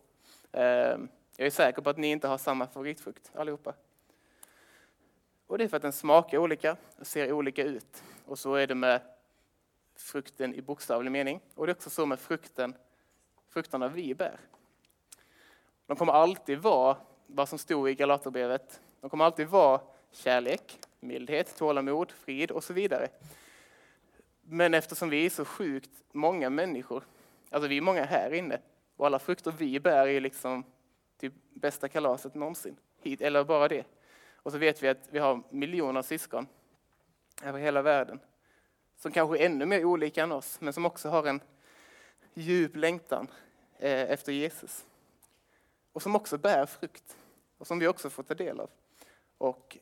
[0.53, 3.75] Ehm, jag är säker på att ni inte har samma favoritfrukt allihopa.
[5.47, 8.03] Och det är för att den smakar olika och ser olika ut.
[8.27, 9.01] Och så är det med
[9.99, 11.41] frukten i bokstavlig mening.
[11.55, 12.75] Och det är också så med frukten,
[13.49, 14.41] frukterna vi bär.
[15.87, 16.97] De kommer alltid vara
[17.27, 18.81] vad som stod i Galaterbrevet.
[19.01, 19.81] De kommer alltid vara
[20.13, 23.09] kärlek, mildhet, tålamod, frid och så vidare.
[24.43, 27.05] Men eftersom vi är så sjukt många människor,
[27.51, 28.61] alltså vi är många här inne,
[28.97, 30.65] och alla frukter vi bär är liksom
[31.19, 32.77] typ bästa kalaset någonsin.
[33.03, 33.87] Hit, eller bara det.
[34.35, 36.47] Och så vet vi att vi har miljoner syskon
[37.43, 38.21] över hela världen.
[38.99, 41.41] Som kanske är ännu mer olika än oss, men som också har en
[42.35, 43.29] djup längtan
[43.79, 44.87] eh, efter Jesus.
[45.93, 47.17] Och som också bär frukt.
[47.59, 48.71] Och som vi också får ta del av.
[49.39, 49.79] Och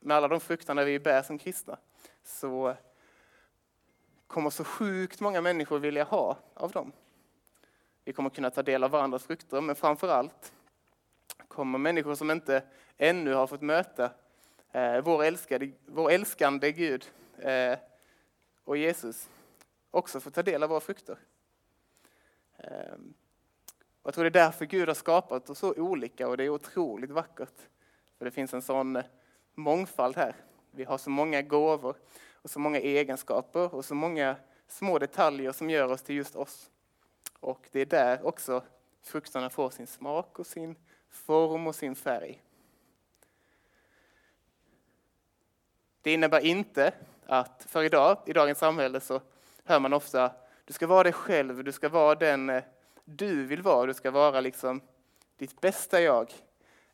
[0.00, 1.78] med alla de frukterna vi bär som kristna
[2.24, 2.76] så
[4.26, 6.92] kommer så sjukt många människor vilja ha av dem.
[8.04, 10.52] Vi kommer kunna ta del av varandras frukter, men framför allt
[11.48, 12.62] kommer människor som inte
[12.96, 14.10] ännu har fått möta
[14.72, 17.06] eh, vår, älskade, vår älskande Gud
[17.38, 17.78] eh,
[18.64, 19.28] och Jesus
[19.90, 21.18] också får ta del av våra frukter.
[22.58, 22.96] Eh,
[24.02, 27.10] jag tror det är därför Gud har skapat oss så olika och det är otroligt
[27.10, 27.68] vackert.
[28.18, 29.02] För det finns en sån
[29.54, 30.34] mångfald här.
[30.70, 31.96] Vi har så många gåvor
[32.32, 36.70] och så många egenskaper och så många små detaljer som gör oss till just oss.
[37.40, 38.62] Och det är där också
[39.02, 40.76] frukterna får sin smak och sin
[41.08, 42.42] form och sin färg.
[46.02, 46.94] Det innebär inte
[47.26, 49.20] att, för idag, i dagens samhälle så
[49.64, 50.32] hör man ofta
[50.64, 52.62] du ska vara dig själv, du ska vara den eh,
[53.04, 54.80] du vill vara, du ska vara liksom
[55.36, 56.32] ditt bästa jag.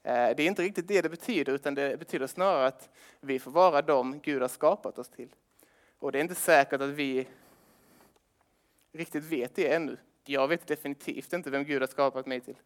[0.02, 2.88] Eh, det är inte riktigt det det betyder, utan det betyder snarare att
[3.20, 5.28] vi får vara de Gud har skapat oss till.
[5.98, 7.28] Och det är inte säkert att vi
[8.92, 9.96] riktigt vet det ännu.
[10.24, 12.56] Jag vet definitivt inte vem Gud har skapat mig till.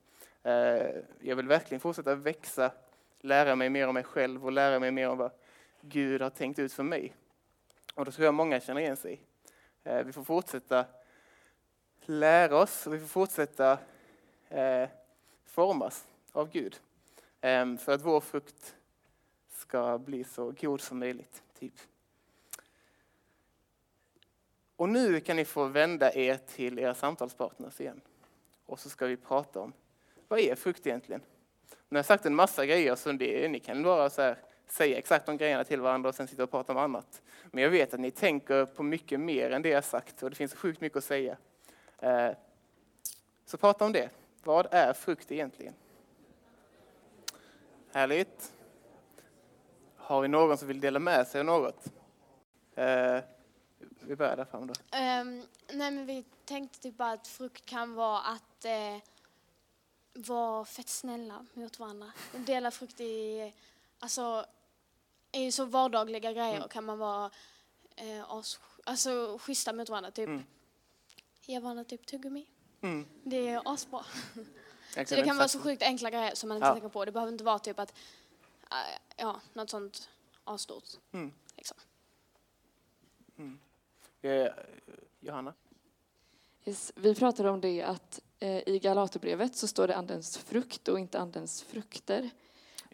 [0.42, 0.86] Eh,
[1.20, 2.70] jag vill verkligen fortsätta växa,
[3.20, 5.30] lära mig mer om mig själv och lära mig mer om vad
[5.80, 7.14] Gud har tänkt ut för mig.
[7.97, 9.12] Och det tror jag många känner igen sig.
[9.12, 9.18] i.
[9.88, 10.84] Eh, vi får fortsätta
[12.01, 13.78] lära oss och vi får fortsätta
[14.49, 14.88] eh,
[15.44, 16.80] formas av Gud.
[17.40, 18.76] Ehm, för att vår frukt
[19.51, 21.42] ska bli så god som möjligt.
[21.59, 21.72] Typ.
[24.76, 28.01] Och nu kan ni få vända er till era samtalspartners igen.
[28.66, 29.72] Och så ska vi prata om,
[30.28, 31.20] vad är frukt egentligen?
[31.68, 34.36] Nu har jag sagt en massa grejer, som det, ni kan vara så här,
[34.68, 37.22] säga exakt de grejerna till varandra och sen sitta och prata om annat.
[37.44, 40.36] Men jag vet att ni tänker på mycket mer än det jag sagt och det
[40.36, 41.36] finns sjukt mycket att säga.
[41.98, 42.30] Eh,
[43.44, 44.10] så prata om det.
[44.44, 45.74] Vad är frukt egentligen?
[47.92, 48.52] Härligt.
[49.96, 51.84] Har vi någon som vill dela med sig av något?
[52.74, 53.18] Eh,
[54.00, 54.72] vi börjar där fram då.
[54.72, 58.98] Um, nej men vi tänkte typ bara att frukt kan vara att eh,
[60.14, 62.12] vara fett snälla mot varandra.
[62.32, 63.52] Dela frukt i,
[63.98, 64.46] alltså,
[65.37, 66.68] i så vardagliga grejer mm.
[66.68, 67.30] kan man vara
[67.97, 70.11] eh, as, alltså, schyssta mot varandra.
[70.11, 70.45] Typ mm.
[71.43, 72.47] ge varandra typ tuggummi.
[72.80, 73.07] Mm.
[73.22, 74.05] Det är asbra.
[74.95, 76.72] så det kan vara så sjukt enkla grejer som man inte ja.
[76.72, 77.05] tänker på.
[77.05, 77.95] Det behöver inte vara typ att,
[78.70, 80.09] äh, ja, något sånt
[80.45, 80.84] asstort.
[81.12, 81.32] Mm.
[81.57, 81.76] Liksom.
[83.37, 83.59] Mm.
[84.22, 84.53] Eh,
[85.20, 85.55] Johanna?
[86.64, 91.01] Yes, vi pratade om det att eh, i Galaterbrevet så står det andens frukt och
[91.01, 92.30] inte andens frukter.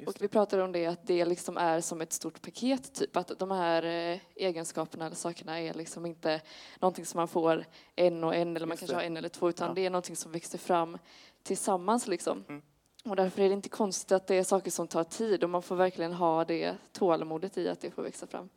[0.07, 3.39] Och vi pratade om det att det liksom är som ett stort paket, typ att
[3.39, 6.41] de här eh, egenskaperna eller sakerna är liksom inte
[6.81, 7.65] någonting som man får
[7.97, 9.75] en och en eller man kanske har en eller två utan ja.
[9.75, 10.99] det är någonting som växer fram
[11.43, 12.45] tillsammans liksom.
[12.49, 12.63] Mm.
[13.05, 15.63] Och därför är det inte konstigt att det är saker som tar tid och man
[15.63, 18.49] får verkligen ha det tålamodet i att det får växa fram.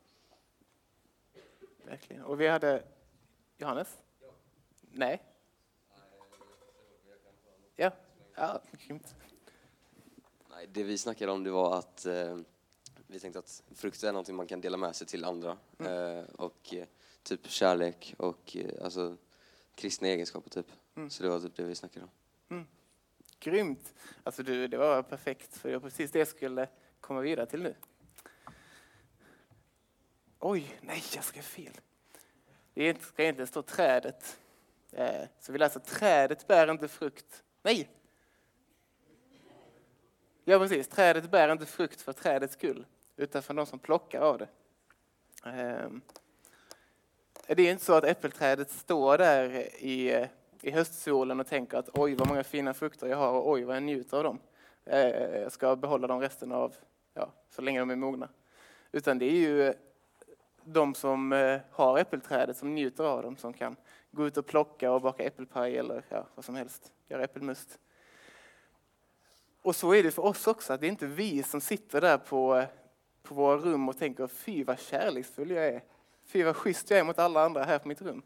[1.85, 2.23] Verkligen.
[2.23, 2.83] Och vi hade
[3.57, 3.97] Johannes?
[4.21, 4.27] Ja.
[4.91, 5.21] Nej?
[7.75, 7.91] Ja,
[8.35, 8.61] ja
[10.67, 12.37] det vi snackade om det var att eh,
[13.07, 15.57] vi tänkte att frukt är någonting man kan dela med sig till andra.
[15.77, 16.17] Mm.
[16.17, 16.85] Eh, och eh,
[17.23, 19.17] typ kärlek och eh, alltså
[19.75, 20.67] kristna egenskaper typ.
[20.95, 21.09] Mm.
[21.09, 22.11] Så det var typ det vi snackade om.
[22.49, 22.67] Mm.
[23.39, 23.93] Grymt!
[24.23, 26.67] Alltså du, det var perfekt, för det var precis det jag skulle
[26.99, 27.75] komma vidare till nu.
[30.39, 31.73] Oj, nej, jag skrev fel.
[32.73, 34.37] Det ska egentligen stå trädet.
[34.91, 37.43] Eh, så vi läser trädet bär inte frukt.
[37.61, 37.89] Nej!
[40.47, 40.87] Ja, precis.
[40.87, 42.85] Trädet bär inte frukt för trädets skull,
[43.17, 44.47] utan för de som plockar av det.
[45.45, 46.01] Ehm,
[47.47, 49.49] det är inte så att äppelträdet står där
[49.83, 50.27] i,
[50.61, 53.75] i höstsolen och tänker att oj vad många fina frukter jag har och oj vad
[53.75, 54.39] jag njuter av dem.
[54.85, 56.75] Eh, jag ska behålla dem resten av,
[57.13, 58.29] ja, så länge de är mogna.
[58.91, 59.73] Utan det är ju
[60.63, 63.75] de som eh, har äppelträdet som njuter av dem som kan
[64.11, 67.79] gå ut och plocka och baka äppelpaj eller ja, vad som helst, göra äppelmust.
[69.65, 72.17] Och så är det för oss också, att det är inte vi som sitter där
[72.17, 72.65] på,
[73.23, 75.83] på våra rum och tänker fy vad kärleksfull jag är.
[76.25, 78.21] Fy vad schysst jag är mot alla andra här på mitt rum.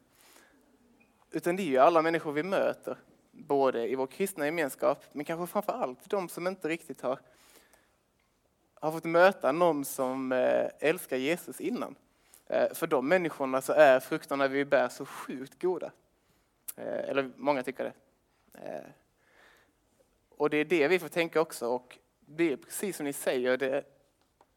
[1.31, 2.97] Utan det är ju alla människor vi möter,
[3.31, 7.19] både i vår kristna gemenskap, men kanske framför allt de som inte riktigt har,
[8.73, 11.95] har fått möta någon som eh, älskar Jesus innan.
[12.45, 15.91] Eh, för de människorna så är frukterna vi bär så sjukt goda.
[16.75, 17.93] Eh, eller många tycker det.
[20.39, 21.67] Och det är det vi får tänka också.
[21.67, 23.83] Och det är precis som ni säger, det,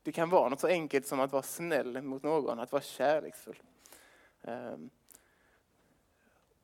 [0.03, 3.62] det kan vara något så enkelt som att vara snäll mot någon, att vara kärleksfull.
[4.41, 4.91] Um,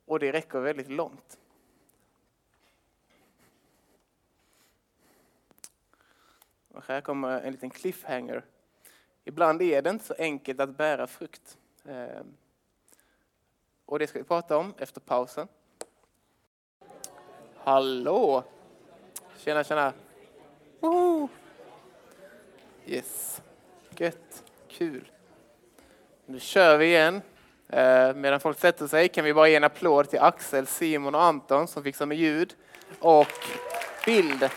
[0.05, 1.39] och det räcker väldigt långt.
[6.67, 8.45] Och här kommer en liten cliffhanger.
[9.23, 11.57] Ibland är det inte så enkelt att bära frukt.
[11.83, 12.37] Um,
[13.85, 15.47] och det ska vi prata om efter pausen.
[17.55, 18.43] Hallå!
[19.43, 19.93] Tjena, tjena!
[20.79, 21.29] Woho!
[22.85, 23.41] Yes,
[23.97, 25.11] gött, kul.
[26.25, 27.21] Nu kör vi igen.
[27.69, 31.23] Eh, medan folk sätter sig kan vi bara ge en applåd till Axel, Simon och
[31.23, 32.55] Anton som fixar med ljud
[32.99, 33.27] och
[34.05, 34.49] bild.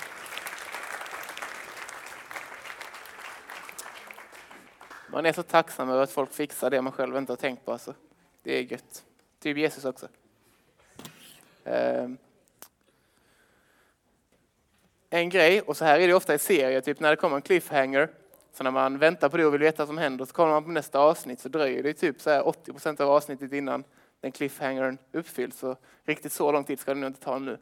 [5.09, 7.73] Man är så tacksam över att folk fixar det man själv inte har tänkt på.
[7.73, 7.95] Alltså.
[8.43, 9.05] Det är gött.
[9.41, 10.09] Typ Jesus också.
[11.65, 12.09] Eh,
[15.15, 17.43] en grej, och så här är det ofta i serier, typ när det kommer en
[17.43, 18.09] cliffhanger
[18.53, 20.65] så när man väntar på det och vill veta vad som händer så kommer man
[20.65, 23.85] på nästa avsnitt så dröjer det typ så här 80 procent av avsnittet innan
[24.21, 25.59] den cliffhangern uppfylls.
[25.59, 27.59] Så riktigt så lång tid ska det nog inte ta nu.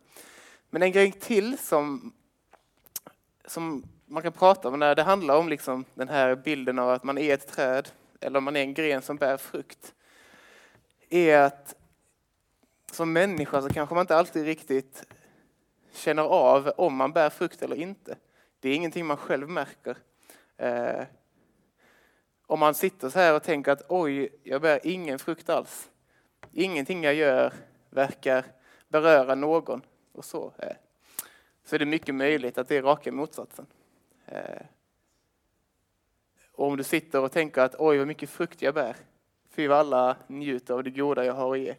[0.70, 2.12] Men en grej till som,
[3.46, 7.05] som man kan prata om när det handlar om liksom den här bilden av att
[7.05, 7.88] man är ett träd
[8.20, 9.94] eller om man är en gren som bär frukt
[11.09, 11.74] är att
[12.92, 15.05] som människa så kanske man inte alltid riktigt
[15.93, 18.16] känner av om man bär frukt eller inte.
[18.61, 19.97] Det är ingenting man själv märker.
[20.57, 21.05] Eh,
[22.47, 25.91] om man sitter så här och tänker att oj, jag bär ingen frukt alls.
[26.53, 27.53] Ingenting jag gör
[27.91, 28.45] verkar
[28.88, 29.82] beröra någon.
[30.12, 30.76] Och så, eh,
[31.64, 33.66] så är det mycket möjligt att det är raka motsatsen.
[34.26, 34.62] Eh,
[36.53, 38.97] och om du sitter och tänker att oj, vad mycket frukt jag bär.
[39.51, 41.74] Fy vad alla njuter av det goda jag har att ge.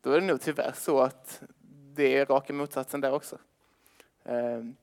[0.00, 1.42] Då är det nog tyvärr så att
[1.94, 3.38] det är raka motsatsen där också.
[4.24, 4.76] Ehm,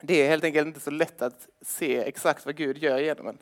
[0.00, 3.38] det är helt enkelt inte så lätt att se exakt vad Gud gör genom en.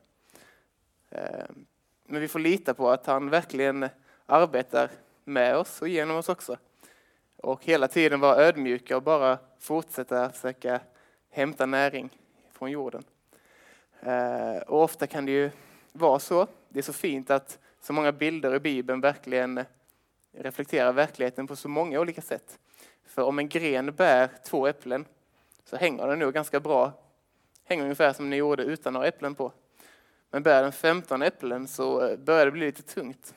[1.11, 1.67] Ehm,
[2.05, 3.89] men vi får lita på att han verkligen
[4.27, 4.91] arbetar
[5.25, 6.57] med oss och genom oss också.
[7.37, 10.81] Och hela tiden vara ödmjuka och bara fortsätta försöka
[11.31, 12.11] hämta näring
[12.53, 13.05] från jorden.
[14.01, 15.51] Ehm, och ofta kan det ju
[15.93, 16.47] vara så.
[16.69, 19.65] Det är så fint att så många bilder i Bibeln verkligen
[20.33, 22.59] reflekterar verkligheten på så många olika sätt.
[23.05, 25.07] För om en gren bär två äpplen
[25.65, 26.93] så hänger den nog ganska bra.
[27.65, 29.53] Hänger ungefär som ni gjorde utan några äpplen på.
[30.31, 33.35] Men bär den 15 äpplen så eh, börjar det bli lite tungt.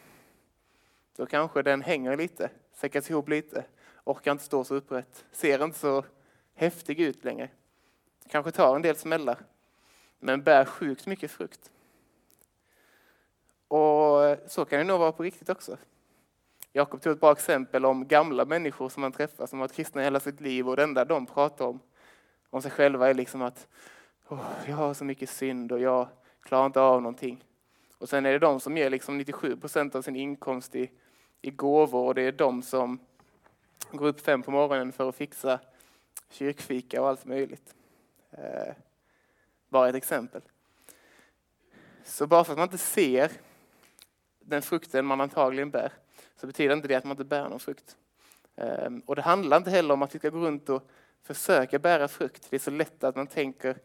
[1.16, 3.66] Då kanske den hänger lite, säckas ihop lite,
[4.04, 6.06] orkar inte stå så upprätt, ser inte så
[6.54, 7.50] häftig ut längre.
[8.30, 9.38] Kanske tar en del smällar,
[10.20, 11.72] men bär sjukt mycket frukt.
[13.68, 15.78] Och eh, så kan det nog vara på riktigt också.
[16.78, 20.02] Jakob tog ett bra exempel om gamla människor som man träffar som har varit kristna
[20.02, 21.80] hela sitt liv och det enda de pratar om
[22.50, 23.68] om sig själva är liksom att
[24.28, 26.08] oh, jag har så mycket synd och jag
[26.44, 27.44] klarar inte av någonting.
[27.98, 30.92] Och sen är det de som ger liksom 97 procent av sin inkomst i,
[31.42, 33.00] i gåvor och det är de som
[33.92, 35.60] går upp fem på morgonen för att fixa
[36.30, 37.76] kyrkfika och allt möjligt.
[38.32, 38.74] Eh,
[39.70, 40.42] bara ett exempel.
[42.04, 43.32] Så bara för att man inte ser
[44.40, 45.92] den frukten man antagligen bär
[46.36, 47.98] så betyder inte det att man inte bär någon frukt.
[48.56, 50.90] Ehm, och det handlar inte heller om att vi ska gå runt och
[51.24, 52.48] försöka bära frukt.
[52.50, 53.78] Det är så lätt att man tänker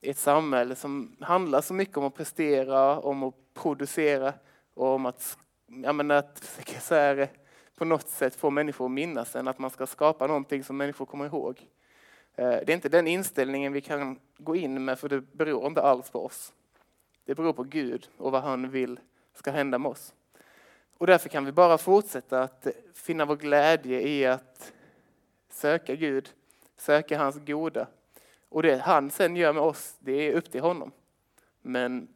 [0.00, 4.34] i ett samhälle som handlar så mycket om att prestera, om att producera
[4.74, 7.28] och om att, ja, men att så här,
[7.76, 11.06] på något sätt få människor att minnas en, att man ska skapa någonting som människor
[11.06, 11.66] kommer ihåg.
[12.36, 15.82] Ehm, det är inte den inställningen vi kan gå in med, för det beror inte
[15.82, 16.52] alls på oss.
[17.24, 19.00] Det beror på Gud och vad han vill
[19.34, 20.14] ska hända med oss.
[21.00, 24.72] Och därför kan vi bara fortsätta att finna vår glädje i att
[25.48, 26.30] söka Gud
[26.76, 27.86] söka hans goda.
[28.48, 30.92] Och det han sen gör med oss, det är upp till honom.
[31.60, 32.08] Men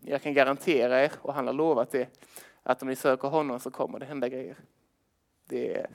[0.00, 2.08] jag kan garantera er, och han har lovat det,
[2.62, 4.56] att om ni söker honom så kommer det hända grejer.
[5.44, 5.86] Det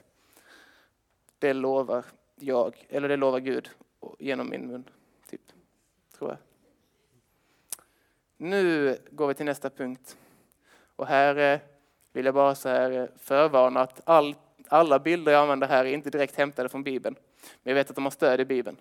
[1.38, 3.70] det lovar jag, eller det lovar Gud
[4.18, 4.84] genom min mun.
[5.30, 5.52] Typ,
[6.18, 6.38] tror jag.
[8.36, 10.16] Nu går vi till nästa punkt.
[10.96, 11.60] Och här
[12.12, 14.34] vill jag bara så här eh, förvarna att all,
[14.68, 17.16] alla bilder jag använder här är inte direkt hämtade från Bibeln.
[17.62, 18.76] Men jag vet att de har stöd i Bibeln.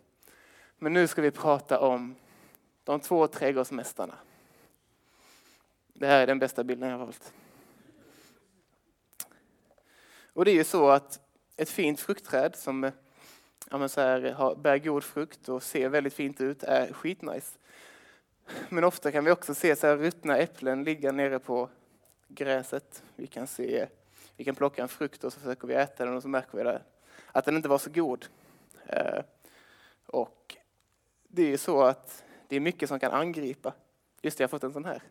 [0.77, 2.15] Men nu ska vi prata om
[2.83, 4.15] de två trädgårdsmästarna.
[5.93, 7.33] Det här är den bästa bilden jag har valt.
[10.33, 11.19] Och det är ju så att
[11.57, 12.91] ett fint fruktträd som eh,
[13.69, 17.57] ja, så här, eh, har, bär god frukt och ser väldigt fint ut är skitnice.
[18.69, 21.69] Men ofta kan vi också se så här ruttna äpplen ligga nere på
[22.35, 23.03] gräset.
[23.15, 23.87] Vi kan, se,
[24.35, 26.63] vi kan plocka en frukt och så försöker vi äta den och så märker vi
[26.63, 26.81] det,
[27.31, 28.25] att den inte var så god.
[28.87, 29.23] Eh,
[30.05, 30.57] och
[31.27, 33.73] det är ju så att det är mycket som kan angripa.
[34.21, 35.01] Just det, jag har fått en sån här.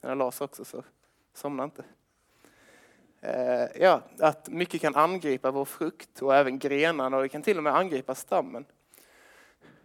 [0.00, 0.84] Den har las också, så
[1.34, 1.84] somna inte.
[3.20, 7.56] Eh, ja, att mycket kan angripa vår frukt och även grenarna och det kan till
[7.56, 8.64] och med angripa stammen.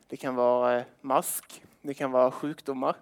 [0.08, 2.96] Det kan vara eh, mask, det kan vara sjukdomar,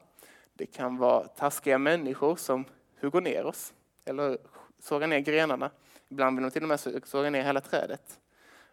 [0.54, 2.66] det kan vara taskiga människor som
[3.02, 3.74] hugger ner oss
[4.06, 4.38] eller
[4.80, 5.72] sågar ner grenarna.
[6.10, 8.20] Ibland vill de till och med såga ner hela trädet.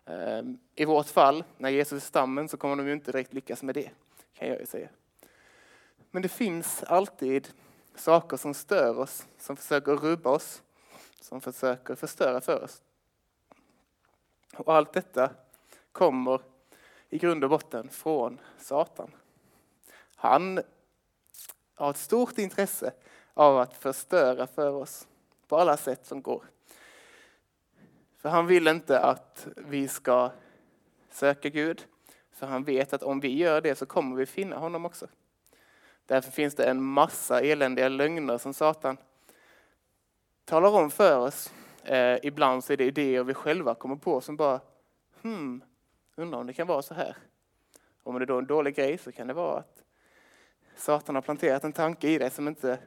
[0.06, 3.62] Ehm, I vårt fall, när Jesus är stammen, så kommer de ju inte direkt lyckas
[3.62, 3.90] med det,
[4.34, 4.88] kan jag ju säga.
[6.10, 7.48] Men det finns alltid
[7.94, 10.62] saker som stör oss, som försöker rubba oss,
[11.20, 12.82] som försöker förstöra för oss.
[14.56, 15.30] Och allt detta
[15.92, 16.40] kommer
[17.08, 19.10] i grund och botten från Satan.
[20.14, 20.60] Han
[21.74, 22.92] har ett stort intresse
[23.34, 25.08] av att förstöra för oss
[25.48, 26.44] på alla sätt som går.
[28.16, 30.30] För han vill inte att vi ska
[31.10, 31.84] söka Gud,
[32.30, 35.06] för han vet att om vi gör det så kommer vi finna honom också.
[36.06, 38.96] Därför finns det en massa eländiga lögner som Satan
[40.44, 41.52] talar om för oss.
[41.84, 44.60] Eh, ibland så är det idéer vi själva kommer på som bara,
[45.22, 45.64] hmm,
[46.16, 47.16] undrar om det kan vara så här.
[48.02, 49.82] Om det är då en dålig grej så kan det vara att
[50.76, 52.78] Satan har planterat en tanke i dig som inte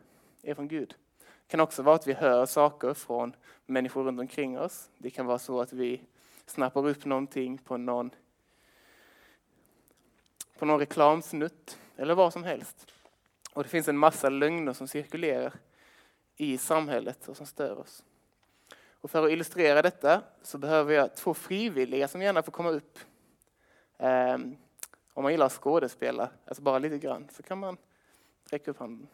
[0.41, 0.95] är från Gud.
[1.19, 3.35] Det kan också vara att vi hör saker från
[3.65, 4.89] människor runt omkring oss.
[4.97, 6.01] Det kan vara så att vi
[6.45, 8.09] snappar upp någonting på någon,
[10.59, 12.87] på någon reklamsnutt eller vad som helst.
[13.53, 15.53] Och det finns en massa lögner som cirkulerar
[16.35, 18.03] i samhället och som stör oss.
[19.01, 22.99] Och för att illustrera detta så behöver jag två frivilliga som gärna får komma upp.
[23.97, 24.57] Um,
[25.13, 27.77] om man gillar att skådespela, alltså bara lite grann, så kan man
[28.49, 29.07] räcka upp handen.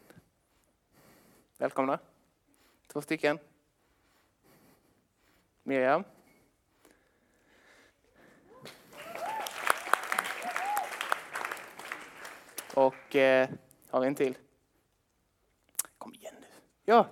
[1.58, 1.98] Välkomna.
[2.86, 3.38] Två stycken.
[5.62, 6.04] Miriam.
[12.74, 13.48] Och eh,
[13.90, 14.38] har vi en till?
[15.98, 16.46] Kom igen nu.
[16.84, 17.06] Ja.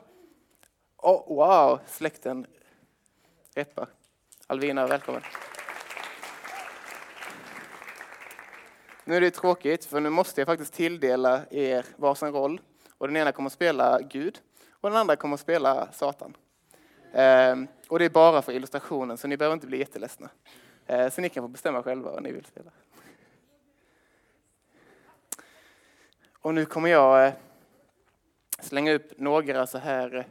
[0.97, 2.47] Oh, wow, släkten
[3.55, 3.89] reppar.
[4.47, 5.23] Alvina, välkommen.
[9.05, 12.61] Nu är det tråkigt, för nu måste jag faktiskt tilldela er varsin roll.
[13.03, 14.41] Och den ena kommer att spela Gud
[14.71, 16.37] och den andra kommer att spela Satan.
[17.13, 20.31] Ehm, och det är bara för illustrationen, så ni behöver inte bli jätteledsna.
[20.87, 22.71] Ehm, så ni kan få bestämma själva vad ni vill spela.
[26.33, 27.33] Och nu kommer jag eh,
[28.59, 30.25] slänga upp några så här eh,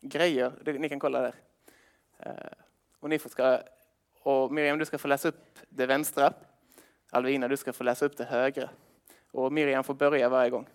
[0.00, 0.52] grejer.
[0.78, 1.34] Ni kan kolla där.
[2.18, 2.34] Ehm,
[3.00, 3.60] och, ni ska,
[4.22, 6.32] och Miriam, du ska få läsa upp det vänstra.
[7.10, 8.70] Alvina, du ska få läsa upp det högra.
[9.32, 10.66] Och Miriam får börja varje gång.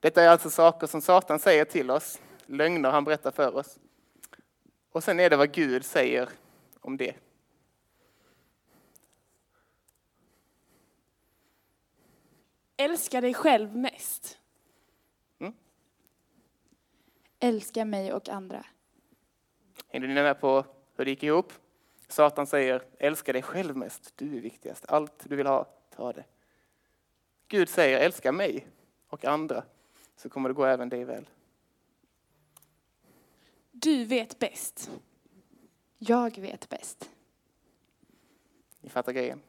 [0.00, 3.78] Detta är alltså saker som Satan säger till oss, lögner han berättar för oss.
[4.90, 6.28] Och sen är det vad Gud säger
[6.80, 7.14] om det.
[12.76, 14.38] Älska dig själv mest.
[15.38, 15.54] Mm.
[17.40, 18.66] Älska mig och andra.
[19.88, 20.64] Hängde ni med på
[20.96, 21.52] hur det gick ihop?
[22.08, 24.84] Satan säger, älska dig själv mest, du är viktigast.
[24.88, 25.64] Allt du vill ha,
[25.96, 26.24] ta det.
[27.48, 28.66] Gud säger, älska mig
[29.08, 29.64] och andra,
[30.20, 31.28] så kommer det gå även dig väl.
[33.70, 34.90] Du vet bäst.
[35.98, 37.10] Jag vet bäst.
[38.80, 39.42] Ni fattar grejen?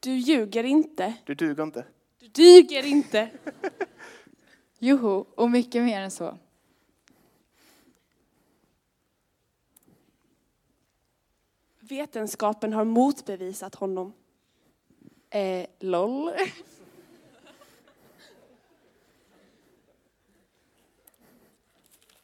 [0.00, 1.14] Du ljuger inte.
[1.24, 1.86] Du duger inte.
[2.18, 3.30] Du duger inte.
[4.78, 6.38] Joho, och mycket mer än så.
[11.80, 14.12] Vetenskapen har motbevisat honom.
[15.30, 16.32] Eh, LOL.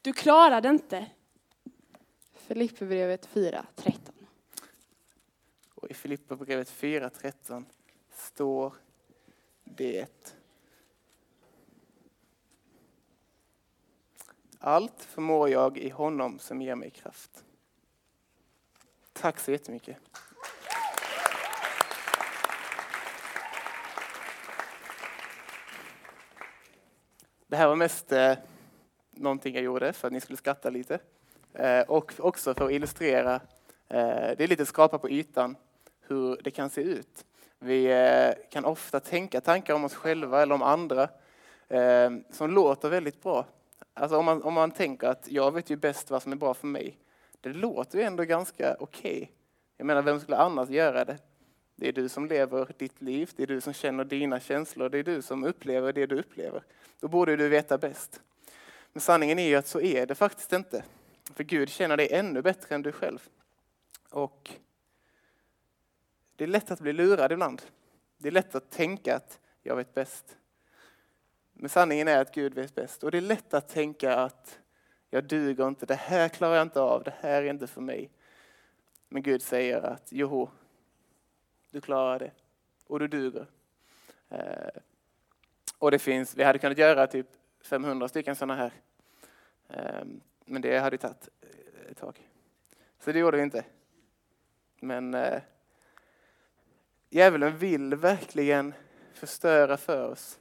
[0.02, 1.06] Du klarar det inte.
[2.32, 3.92] Filipperbrevet 4.13.
[5.74, 7.64] Och i Filipperbrevet 4.13
[8.10, 8.74] står
[9.64, 10.34] det
[14.58, 17.44] Allt förmår jag i honom som ger mig kraft.
[19.12, 19.96] Tack så jättemycket.
[27.46, 28.38] Det här var mest eh,
[29.20, 30.98] någonting jag gjorde för att ni skulle skratta lite.
[31.52, 33.34] Eh, och också för att illustrera,
[33.88, 35.56] eh, det är lite skapa på ytan,
[36.00, 37.24] hur det kan se ut.
[37.58, 41.08] Vi eh, kan ofta tänka tankar om oss själva eller om andra
[41.68, 43.46] eh, som låter väldigt bra.
[43.94, 46.54] Alltså om man, om man tänker att jag vet ju bäst vad som är bra
[46.54, 46.98] för mig.
[47.40, 49.16] Det låter ju ändå ganska okej.
[49.16, 49.28] Okay.
[49.76, 51.18] Jag menar, vem skulle annars göra det?
[51.76, 54.98] Det är du som lever ditt liv, det är du som känner dina känslor, det
[54.98, 56.62] är du som upplever det du upplever.
[57.00, 58.20] Då borde du veta bäst.
[58.92, 60.84] Men sanningen är ju att så är det faktiskt inte.
[61.34, 63.28] För Gud känner dig ännu bättre än du själv.
[64.10, 64.50] Och
[66.36, 67.62] det är lätt att bli lurad ibland.
[68.18, 70.36] Det är lätt att tänka att jag vet bäst.
[71.52, 73.02] Men sanningen är att Gud vet bäst.
[73.02, 74.58] Och det är lätt att tänka att
[75.10, 78.10] jag duger inte, det här klarar jag inte av, det här är inte för mig.
[79.08, 80.50] Men Gud säger att joho,
[81.70, 82.30] du klarar det
[82.86, 83.46] och du duger.
[84.28, 84.82] Eh,
[85.78, 87.26] och det finns, vi hade kunnat göra typ
[87.60, 88.72] 500 stycken sådana här.
[89.68, 92.28] Ehm, men det hade tagit eh, ett tag.
[92.98, 93.64] Så det gjorde vi inte.
[94.80, 95.42] Men eh,
[97.10, 98.74] djävulen vill verkligen
[99.14, 100.40] förstöra för oss.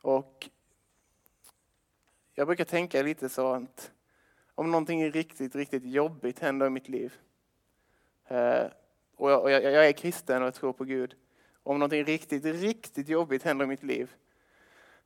[0.00, 0.50] Och
[2.34, 3.92] jag brukar tänka lite så att
[4.54, 7.14] om någonting riktigt, riktigt jobbigt händer i mitt liv
[8.28, 8.66] eh,
[9.16, 11.14] och jag, jag, jag är kristen och jag tror på Gud.
[11.62, 14.14] Om någonting riktigt, riktigt jobbigt händer i mitt liv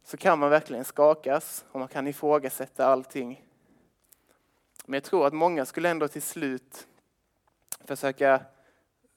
[0.02, 3.44] så kan man verkligen skakas och man kan ifrågasätta allting.
[4.86, 6.86] Men jag tror att många skulle ändå till slut
[7.84, 8.40] försöka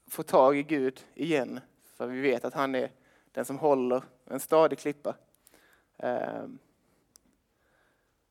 [0.07, 1.59] få tag i Gud igen.
[1.95, 2.91] För vi vet att han är
[3.31, 5.15] den som håller en stadig klippa.
[5.97, 6.59] Ehm,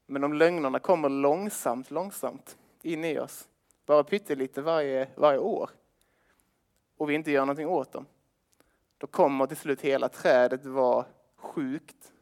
[0.07, 3.49] men de lögnerna kommer långsamt, långsamt in i oss.
[3.87, 5.71] Bara pyttelite varje, varje år.
[6.97, 8.07] Och vi inte gör någonting åt dem.
[8.99, 11.05] Då kommer till slut hela trädet vara
[11.37, 12.13] sjukt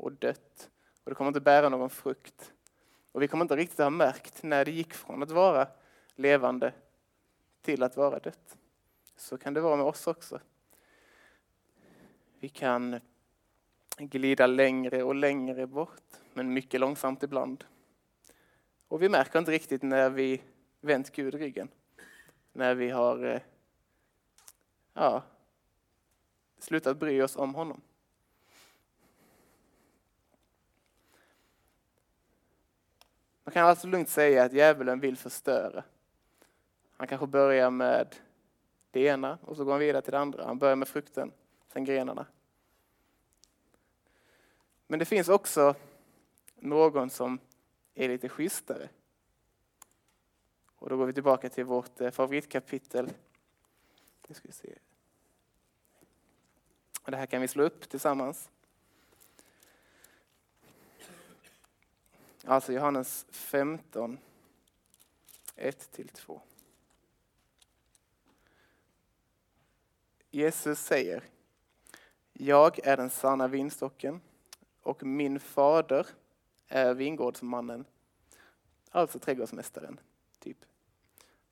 [0.00, 0.70] och dött.
[1.04, 2.52] Och det kommer inte bära någon frukt.
[3.12, 5.68] Och vi kommer inte riktigt ha märkt när det gick från att vara
[6.14, 6.72] levande
[7.62, 8.56] till att vara dött.
[9.16, 10.40] Så kan det vara med oss också.
[12.38, 13.00] Vi kan
[13.98, 16.02] glida längre och längre bort,
[16.34, 17.64] men mycket långsamt ibland.
[18.88, 20.42] Och vi märker inte riktigt när vi
[20.80, 21.68] vänt Gud ryggen.
[22.52, 23.40] När vi har eh,
[24.94, 25.22] ja,
[26.58, 27.80] slutat bry oss om honom.
[33.50, 35.84] Man kan alltså lugnt säga att djävulen vill förstöra.
[36.96, 38.16] Han kanske börjar med
[38.90, 40.44] det ena och så går han vidare till det andra.
[40.44, 41.32] Han börjar med frukten,
[41.72, 42.26] sen grenarna.
[44.86, 45.74] Men det finns också
[46.56, 47.38] någon som
[47.94, 48.88] är lite schysstare.
[50.76, 53.10] Och då går vi tillbaka till vårt eh, favoritkapitel.
[54.26, 54.74] Det, ska vi se.
[57.04, 58.50] det här kan vi slå upp tillsammans.
[62.44, 64.18] Alltså Johannes 15,
[65.56, 66.40] 1-2.
[70.30, 71.24] Jesus säger,
[72.32, 74.20] jag är den sanna vinstocken
[74.82, 76.06] och min fader
[76.68, 77.84] är vingårdsmannen,
[78.90, 80.00] alltså trädgårdsmästaren.
[80.38, 80.64] Typ.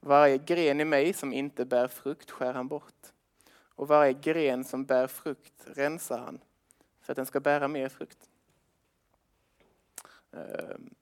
[0.01, 3.12] Varje gren i mig som inte bär frukt skär han bort
[3.51, 6.41] och varje gren som bär frukt rensar han
[7.01, 8.28] för att den ska bära mer frukt.
[10.39, 10.95] Ehm,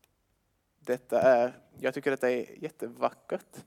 [0.81, 3.65] detta är, jag tycker detta är jättevackert.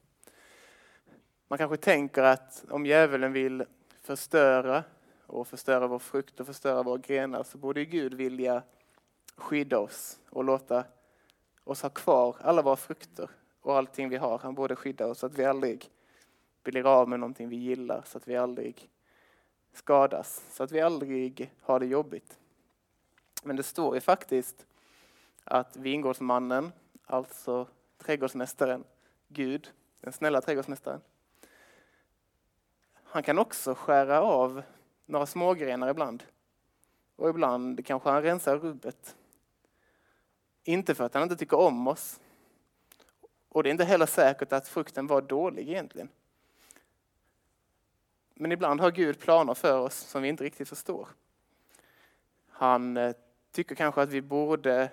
[1.48, 3.66] Man kanske tänker att om djävulen vill
[4.02, 4.84] förstöra
[5.26, 8.64] och förstöra vår frukt och förstöra våra grenar så borde Gud vilja
[9.36, 10.84] skydda oss och låta
[11.64, 13.30] oss ha kvar alla våra frukter
[13.62, 14.38] och allting vi har.
[14.38, 15.90] Han borde skydda oss så att vi aldrig
[16.64, 18.90] blir av med någonting vi gillar, så att vi aldrig
[19.74, 22.40] skadas, så att vi aldrig har det jobbigt.
[23.44, 24.66] Men det står ju faktiskt
[25.44, 26.72] att vingårdsmannen,
[27.06, 27.68] alltså
[27.98, 28.84] trädgårdsmästaren,
[29.28, 29.72] Gud,
[30.02, 31.02] den snälla trädgårdsmästaren,
[33.04, 34.62] han kan också skära av
[35.06, 36.24] några smågrenar ibland.
[37.16, 39.16] Och ibland kanske han rensar rubbet.
[40.64, 42.20] Inte för att han inte tycker om oss.
[43.50, 46.10] Och det är inte heller säkert att frukten var dålig egentligen.
[48.34, 51.08] Men ibland har Gud planer för oss som vi inte riktigt förstår.
[52.48, 53.16] Han eh,
[53.52, 54.92] tycker kanske att vi borde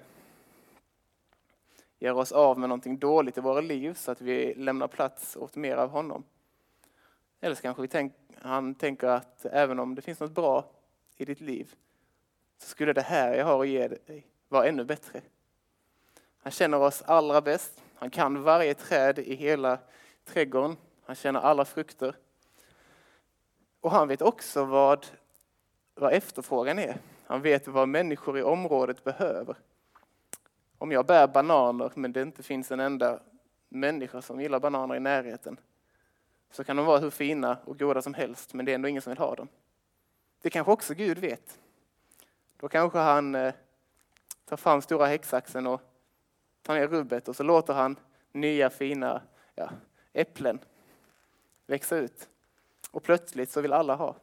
[1.99, 5.57] göra oss av med någonting dåligt i våra liv så att vi lämnar plats åt
[5.57, 6.25] mer av honom.
[7.41, 10.71] Eller så kanske vi tänk, han tänker att även om det finns något bra
[11.17, 11.75] i ditt liv
[12.59, 15.21] så skulle det här jag har att ge dig vara ännu bättre.
[16.39, 17.83] Han känner oss allra bäst.
[17.95, 19.79] Han kan varje träd i hela
[20.25, 20.77] trädgården.
[21.05, 22.17] Han känner alla frukter.
[23.81, 25.07] Och han vet också vad,
[25.95, 26.99] vad efterfrågan är.
[27.27, 29.57] Han vet vad människor i området behöver.
[30.79, 33.21] Om jag bär bananer men det inte finns en enda
[33.69, 35.61] människa som gillar bananer i närheten
[36.51, 39.03] så kan de vara hur fina och goda som helst men det är ändå ingen
[39.03, 39.49] som vill ha dem.
[40.43, 41.59] Det kanske också Gud vet.
[42.57, 43.55] Då kanske han eh,
[44.45, 45.81] tar fram stora häcksaxen och
[46.63, 47.97] tar ner rubbet och så låter han
[48.33, 49.23] nya fina
[49.55, 49.71] ja,
[50.13, 50.59] äpplen
[51.67, 52.29] växa ut.
[52.91, 54.17] Och plötsligt så vill alla ha.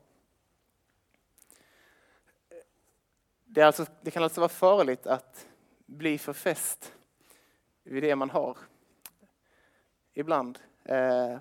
[3.45, 5.47] Det, alltså, det kan alltså vara farligt att
[5.85, 6.93] bli för fäst
[7.83, 8.57] vid det man har.
[10.13, 10.59] Ibland.
[10.83, 11.37] Eh,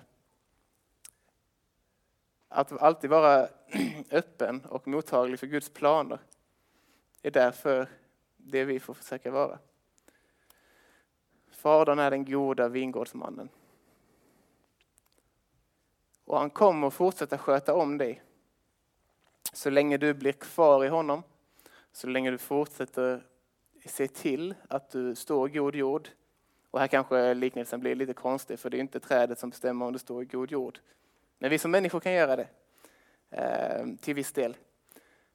[2.49, 3.49] att alltid vara
[4.11, 6.19] öppen och mottaglig för Guds planer
[7.21, 7.87] är därför
[8.37, 9.59] det vi får försöka vara.
[11.51, 13.49] Fadern är den goda vingårdsmannen.
[16.25, 18.23] Och han kommer fortsätta sköta om dig.
[19.53, 21.23] Så länge du blir kvar i honom,
[21.91, 23.27] så länge du fortsätter
[23.85, 26.09] se till att du står i god jord.
[26.71, 29.93] Och här kanske liknelsen blir lite konstig, för det är inte trädet som bestämmer om
[29.93, 30.79] du står i god jord.
[31.37, 32.47] Men vi som människor kan göra det,
[33.29, 34.57] eh, till viss del.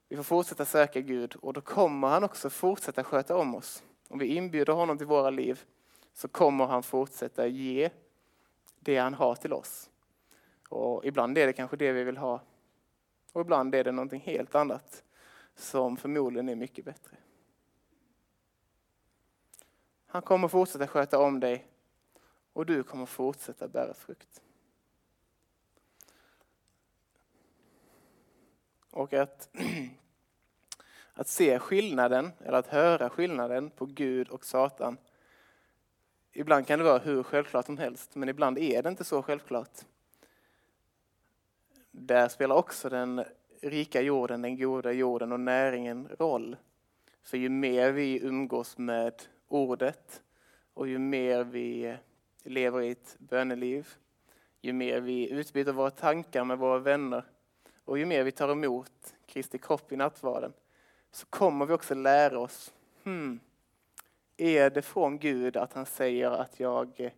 [0.08, 3.82] Vi får fortsätta söka Gud och då kommer han också fortsätta sköta om oss.
[4.08, 5.64] Om vi inbjuder honom till våra liv
[6.14, 7.90] så kommer han fortsätta ge
[8.80, 9.90] det han har till oss.
[10.68, 12.40] Och ibland är det kanske det vi vill ha.
[13.32, 15.02] Och ibland är det någonting helt annat
[15.56, 17.16] som förmodligen är mycket bättre.
[20.10, 21.66] Han kommer fortsätta sköta om dig
[22.52, 24.42] och du kommer fortsätta bära frukt.
[28.90, 29.48] Och att,
[31.12, 34.96] att se skillnaden, eller att höra skillnaden på Gud och Satan.
[36.32, 39.78] Ibland kan det vara hur självklart som helst, men ibland är det inte så självklart.
[41.90, 43.24] Där spelar också den
[43.62, 46.56] rika jorden, den goda jorden och näringen roll.
[47.22, 50.22] För ju mer vi umgås med ordet
[50.74, 51.96] och ju mer vi
[52.42, 53.88] lever i ett böneliv,
[54.60, 57.24] ju mer vi utbyter våra tankar med våra vänner
[57.84, 60.52] och ju mer vi tar emot Kristi kropp i nattvarden
[61.10, 63.40] så kommer vi också lära oss, hmm,
[64.36, 67.10] är det från Gud att han säger att jag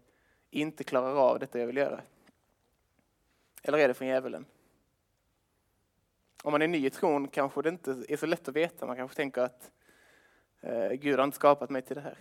[0.51, 2.01] inte klarar av detta jag vill göra?
[3.63, 4.45] Eller är det från djävulen?
[6.43, 8.87] Om man är ny i tron kanske det inte är så lätt att veta.
[8.87, 9.71] Man kanske tänker att
[10.61, 12.19] Eh, Gud har inte skapat mig till det här.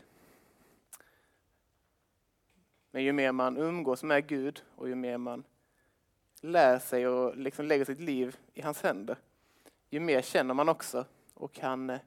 [2.92, 5.44] Men ju mer man umgås med Gud och ju mer man
[6.42, 9.18] lär sig och liksom lägger sitt liv i hans händer,
[9.90, 11.90] ju mer känner man också och kan...
[11.90, 12.00] Eh,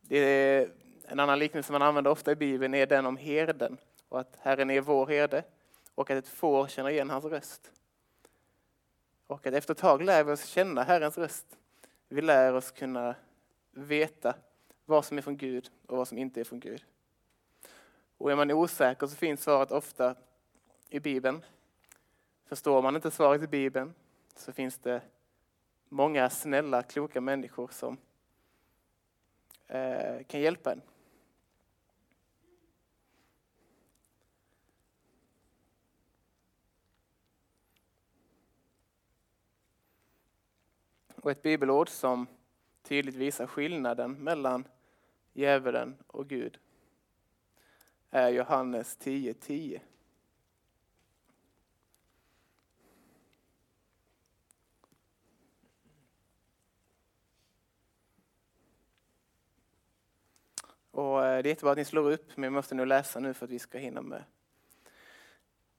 [0.00, 0.70] det är
[1.04, 3.78] en annan liknelse man använder ofta i Bibeln är den om herden
[4.08, 5.44] och att Herren är vår herde
[5.94, 7.72] och att ett får känner igen hans röst.
[9.26, 11.58] Och att efter ett tag lär vi oss känna Herrens röst.
[12.08, 13.14] Vi lär oss kunna
[13.70, 14.34] veta
[14.88, 16.84] vad som är från Gud och vad som inte är från Gud.
[18.18, 20.14] Och är man osäker så finns svaret ofta
[20.88, 21.44] i Bibeln.
[22.44, 23.94] Förstår man inte svaret i Bibeln
[24.36, 25.02] så finns det
[25.88, 27.98] många snälla, kloka människor som
[29.66, 30.82] eh, kan hjälpa en.
[41.14, 42.26] Och ett bibelord som
[42.82, 44.64] tydligt visar skillnaden mellan
[45.38, 46.58] djävulen och Gud
[48.10, 49.34] är Johannes 10.10.
[49.40, 49.80] 10.
[60.90, 63.34] Och eh, det är jättebra att ni slår upp, men jag måste nog läsa nu
[63.34, 64.24] för att vi ska hinna med.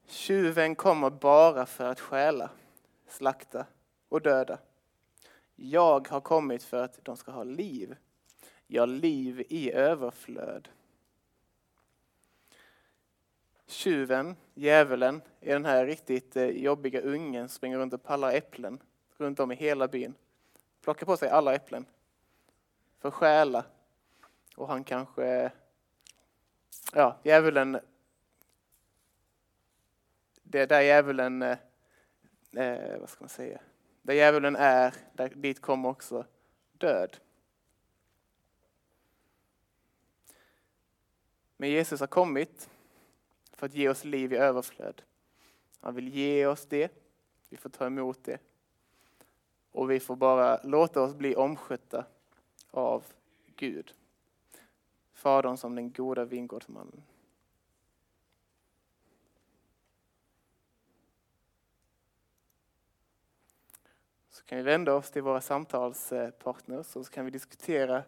[0.08, 2.50] Tjuven kommer bara för att stjäla,
[3.08, 3.66] slakta
[4.10, 4.60] och döda.
[5.56, 7.96] Jag har kommit för att de ska ha liv.
[8.72, 10.70] Ja, liv i överflöd.
[13.68, 18.80] Tjuven, djävulen, är den här riktigt eh, jobbiga ungen som springer runt och pallar äpplen
[19.18, 20.14] runt om i hela byn.
[20.82, 21.86] Plockar på sig alla äpplen.
[23.00, 23.66] För att stjäla.
[24.56, 25.52] Och han kanske...
[26.94, 27.80] Ja, djävulen...
[30.44, 31.42] Det är där djävulen...
[31.42, 31.58] Eh,
[32.56, 33.62] eh vad ska man säga?
[34.02, 36.26] Där djävulen är, där, dit kommer också
[36.74, 37.18] död.
[41.62, 42.70] Men Jesus har kommit
[43.54, 45.02] för att ge oss liv i överflöd.
[45.80, 46.92] Han vill ge oss det,
[47.50, 48.40] vi får ta emot det.
[49.72, 52.06] Och vi får bara låta oss bli omskötta
[52.72, 53.06] av
[53.56, 53.94] Gud.
[55.14, 57.04] Fadern som den goda vingårdsmannen.
[64.30, 68.04] Så kan vi vända oss till våra samtalspartners och så kan vi diskutera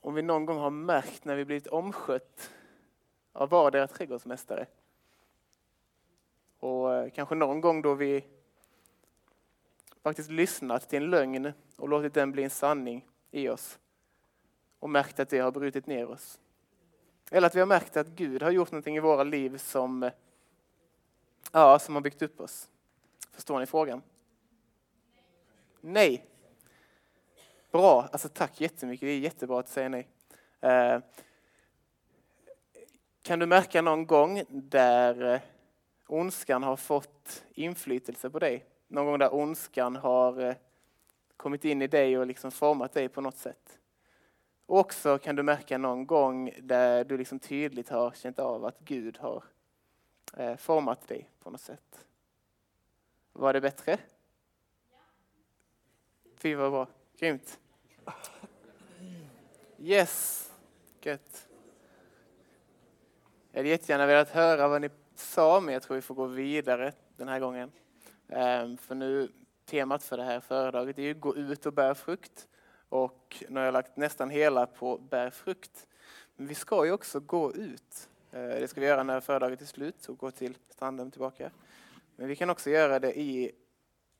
[0.00, 2.50] om vi någon gång har märkt när vi blivit omskött
[3.32, 4.66] av vardera trädgårdsmästare.
[6.58, 8.24] Och eh, kanske någon gång då vi
[10.02, 13.78] faktiskt lyssnat till en lögn och låtit den bli en sanning i oss
[14.78, 16.40] och märkt att det har brutit ner oss.
[17.30, 20.10] Eller att vi har märkt att Gud har gjort någonting i våra liv som,
[21.52, 22.68] ja, som har byggt upp oss.
[23.32, 24.02] Förstår ni frågan?
[25.80, 26.35] Nej.
[27.76, 29.06] Bra, alltså tack jättemycket.
[29.06, 30.08] Det är jättebra att säga nej.
[30.60, 31.00] Eh,
[33.22, 35.40] kan du märka någon gång där eh,
[36.06, 38.64] ondskan har fått inflytelse på dig?
[38.88, 40.54] Någon gång där ondskan har eh,
[41.36, 43.78] kommit in i dig och liksom format dig på något sätt?
[44.66, 48.78] Och också kan du märka någon gång där du liksom tydligt har känt av att
[48.80, 49.44] Gud har
[50.56, 52.04] format dig på något sätt.
[53.32, 53.98] Var det bättre?
[56.36, 56.86] Fy vad bra.
[57.18, 57.58] Grymt.
[59.78, 60.42] Yes.
[61.00, 61.48] Gött.
[63.52, 66.92] Jag hade jättegärna velat höra vad ni sa, men jag tror vi får gå vidare
[67.16, 67.72] den här gången.
[68.28, 69.28] Ehm, för nu,
[69.64, 72.48] temat för det här föredraget är ju gå ut och bär frukt.
[72.88, 75.86] Och nu har jag lagt nästan hela på bär frukt.
[76.36, 78.08] Men vi ska ju också gå ut.
[78.32, 81.50] Eh, det ska vi göra när föredraget är slut och gå till stranden tillbaka.
[82.16, 83.52] Men vi kan också göra det i,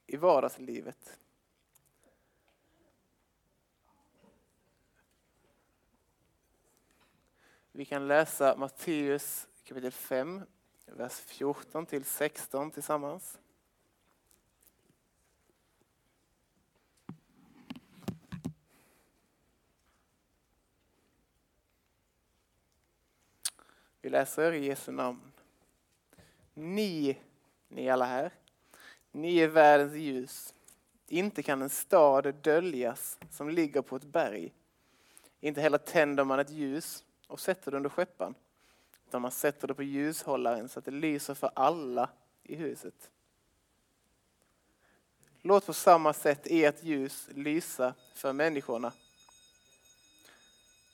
[0.07, 1.19] i vardagslivet.
[7.77, 10.43] Vi kan läsa Matteus kapitel 5,
[10.87, 13.39] vers 14 till 16 tillsammans.
[24.01, 25.33] Vi läser i Jesu namn.
[26.55, 27.19] Ni,
[27.69, 28.33] ni alla här,
[29.11, 30.55] ni är världens ljus.
[31.09, 34.53] Inte kan en stad döljas som ligger på ett berg.
[35.41, 38.35] Inte heller tänder man ett ljus och sätter det under skeppan.
[39.09, 42.09] Utan man sätter det på ljushållaren så att det lyser för alla
[42.43, 43.11] i huset.
[45.43, 48.93] Låt på samma sätt ert ljus lysa för människorna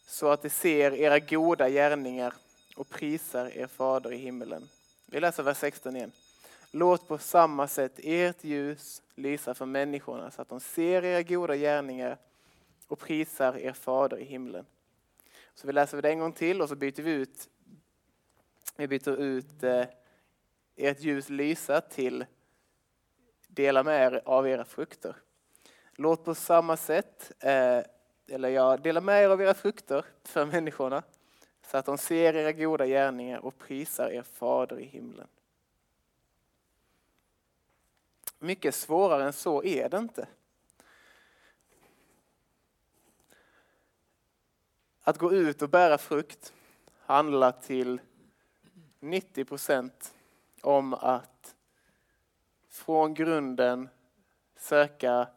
[0.06, 2.34] så att de ser era goda gärningar
[2.76, 4.68] och prisar er fader i himmelen.
[5.06, 6.12] Vi läser vers 16 igen.
[6.70, 11.56] Låt på samma sätt ert ljus lysa för människorna så att de ser era goda
[11.56, 12.18] gärningar
[12.88, 14.66] och prisar er fader i himlen.
[15.54, 17.48] Så vi läser det en gång till och så byter vi ut,
[18.76, 19.84] vi byter ut eh,
[20.76, 22.24] ert ljus lysa till
[23.46, 25.16] dela med er av era frukter.
[25.92, 27.82] Låt på samma sätt, eh,
[28.28, 31.02] eller ja, dela med er av era frukter för människorna
[31.66, 35.28] så att de ser era goda gärningar och prisar er fader i himlen.
[38.38, 40.28] Mycket svårare än så är det inte.
[45.04, 46.52] Att gå ut och bära frukt
[47.00, 48.00] handlar till
[49.00, 50.14] 90 procent
[50.60, 51.54] om att
[52.68, 53.88] från grunden
[54.56, 55.28] söka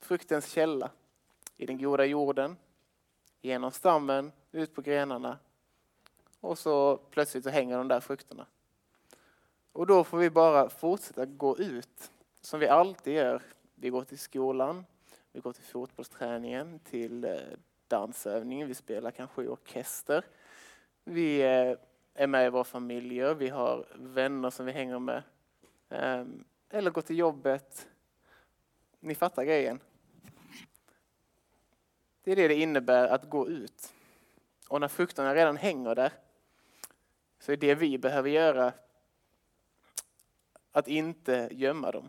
[0.00, 0.90] fruktens källa
[1.56, 2.56] i den goda jorden,
[3.40, 5.38] genom stammen, ut på grenarna
[6.40, 8.46] och så plötsligt så hänger de där frukterna.
[9.72, 12.10] Och då får vi bara fortsätta gå ut
[12.40, 13.42] som vi alltid gör.
[13.74, 14.84] Vi går till skolan,
[15.32, 17.32] vi går till fotbollsträningen, till eh,
[17.88, 20.24] dansövning, vi spelar kanske i orkester.
[21.04, 21.76] Vi eh,
[22.14, 25.22] är med i våra familjer, vi har vänner som vi hänger med.
[25.88, 27.88] Ehm, eller går till jobbet.
[29.00, 29.80] Ni fattar grejen.
[32.22, 33.92] Det är det det innebär att gå ut.
[34.68, 36.12] Och när frukterna redan hänger där
[37.38, 38.72] så är det vi behöver göra
[40.72, 42.08] att inte gömma dem.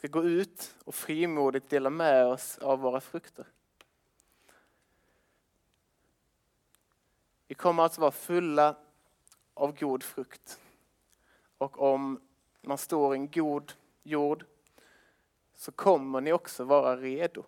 [0.00, 3.46] Ska gå ut och frimodigt dela med oss av våra frukter.
[7.46, 8.76] Vi kommer alltså vara fulla
[9.54, 10.60] av god frukt.
[11.58, 12.20] Och om
[12.60, 13.72] man står i en god
[14.02, 14.44] jord
[15.54, 17.44] så kommer ni också vara redo.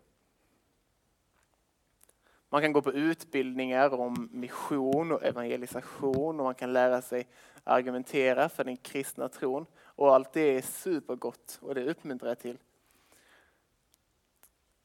[2.48, 7.28] Man kan gå på utbildningar om mission och evangelisation och man kan lära sig
[7.64, 9.66] argumentera för den kristna tron.
[10.02, 12.58] Och allt det är supergott och det uppmuntrar jag till.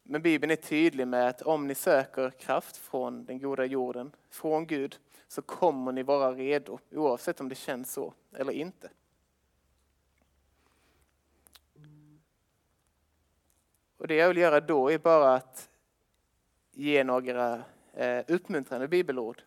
[0.03, 4.67] Men Bibeln är tydlig med att om ni söker kraft från den goda jorden, från
[4.67, 8.89] Gud, så kommer ni vara redo oavsett om det känns så eller inte.
[13.97, 15.69] Och det jag vill göra då är bara att
[16.71, 17.63] ge några
[17.93, 19.41] eh, uppmuntrande bibelord.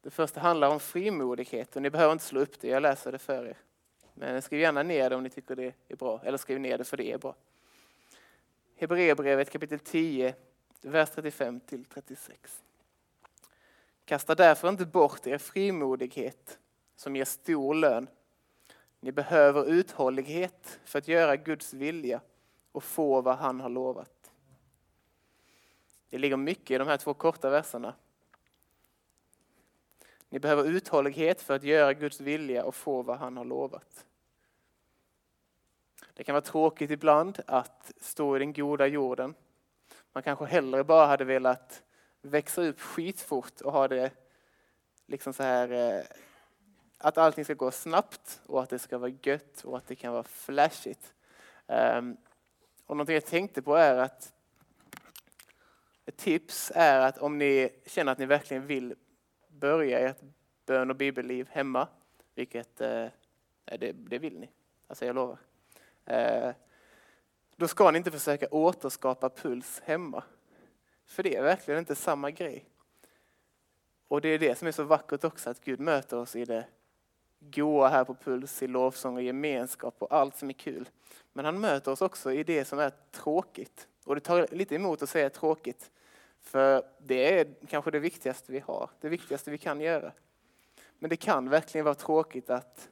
[0.00, 3.18] Det första handlar om frimodighet och ni behöver inte slå upp det, jag läser det
[3.18, 3.56] för er.
[4.14, 6.84] Men skriv gärna ner det om ni tycker det är bra, eller skriv ner det
[6.84, 7.34] för det är bra.
[8.76, 10.34] Hebreerbrevet kapitel 10,
[10.80, 12.62] vers 35 till 36.
[14.04, 16.58] Kasta därför inte bort er frimodighet
[16.96, 18.08] som ger stor lön.
[19.00, 22.20] Ni behöver uthållighet för att göra Guds vilja
[22.72, 24.30] och få vad han har lovat.
[26.10, 27.94] Det ligger mycket i de här två korta verserna.
[30.32, 34.06] Ni behöver uthållighet för att göra Guds vilja och få vad han har lovat.
[36.14, 39.34] Det kan vara tråkigt ibland att stå i den goda jorden.
[40.12, 41.82] Man kanske hellre bara hade velat
[42.22, 44.10] växa upp skitfort och ha det
[45.06, 46.04] liksom så här eh,
[46.98, 50.12] att allting ska gå snabbt och att det ska vara gött och att det kan
[50.12, 51.14] vara flashigt.
[51.66, 52.16] Ehm,
[52.86, 54.32] och någonting jag tänkte på är att
[56.06, 58.94] ett tips är att om ni känner att ni verkligen vill
[59.62, 60.16] börja ert
[60.66, 61.88] bön och bibelliv hemma,
[62.34, 63.06] vilket eh,
[63.64, 64.50] det, det vill ni,
[64.86, 65.38] alltså jag lovar.
[66.04, 66.50] Eh,
[67.56, 70.24] då ska ni inte försöka återskapa puls hemma.
[71.06, 72.64] För det är verkligen inte samma grej.
[74.08, 76.66] Och det är det som är så vackert också, att Gud möter oss i det
[77.38, 80.88] goa här på Puls, i lovsång och gemenskap och allt som är kul.
[81.32, 83.88] Men han möter oss också i det som är tråkigt.
[84.04, 85.90] Och det tar lite emot att säga tråkigt.
[86.42, 90.12] För det är kanske det viktigaste vi har, det viktigaste vi kan göra.
[90.98, 92.88] Men det kan verkligen vara tråkigt att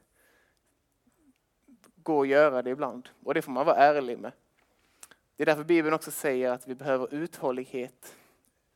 [1.96, 3.09] gå och göra det ibland.
[3.24, 4.32] Och det får man vara ärlig med.
[5.36, 8.16] Det är därför Bibeln också säger att vi behöver uthållighet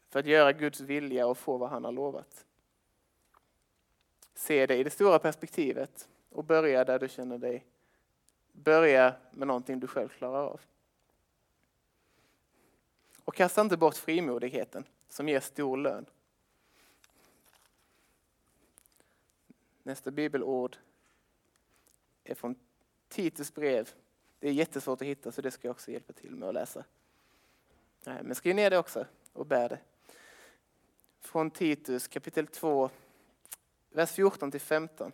[0.08, 2.46] för att göra Guds vilja och få vad han har lovat.
[4.34, 7.66] Se det i det stora perspektivet och börja där du känner dig.
[8.52, 10.60] Börja med någonting du själv klarar av.
[13.24, 16.06] Och kasta inte bort frimodigheten som ger stor lön.
[19.82, 20.76] Nästa bibelord
[22.24, 22.56] är från
[23.08, 23.90] Titus brev.
[24.38, 26.84] Det är jättesvårt att hitta så det ska jag också hjälpa till med att läsa.
[28.04, 29.78] Men skriv ner det också och bär det.
[31.20, 32.90] Från Titus kapitel 2,
[33.90, 35.12] vers 14 till 15.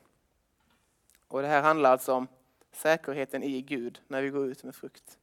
[1.28, 2.28] Och det här handlar alltså om
[2.72, 5.18] säkerheten i Gud när vi går ut med frukt.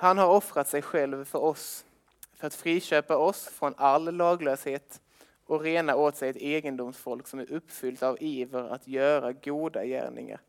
[0.00, 1.84] Han har offrat sig själv för oss
[2.32, 5.00] för att friköpa oss från all laglöshet
[5.44, 10.40] och rena åt sig ett egendomsfolk som är uppfyllt av iver att göra goda gärningar.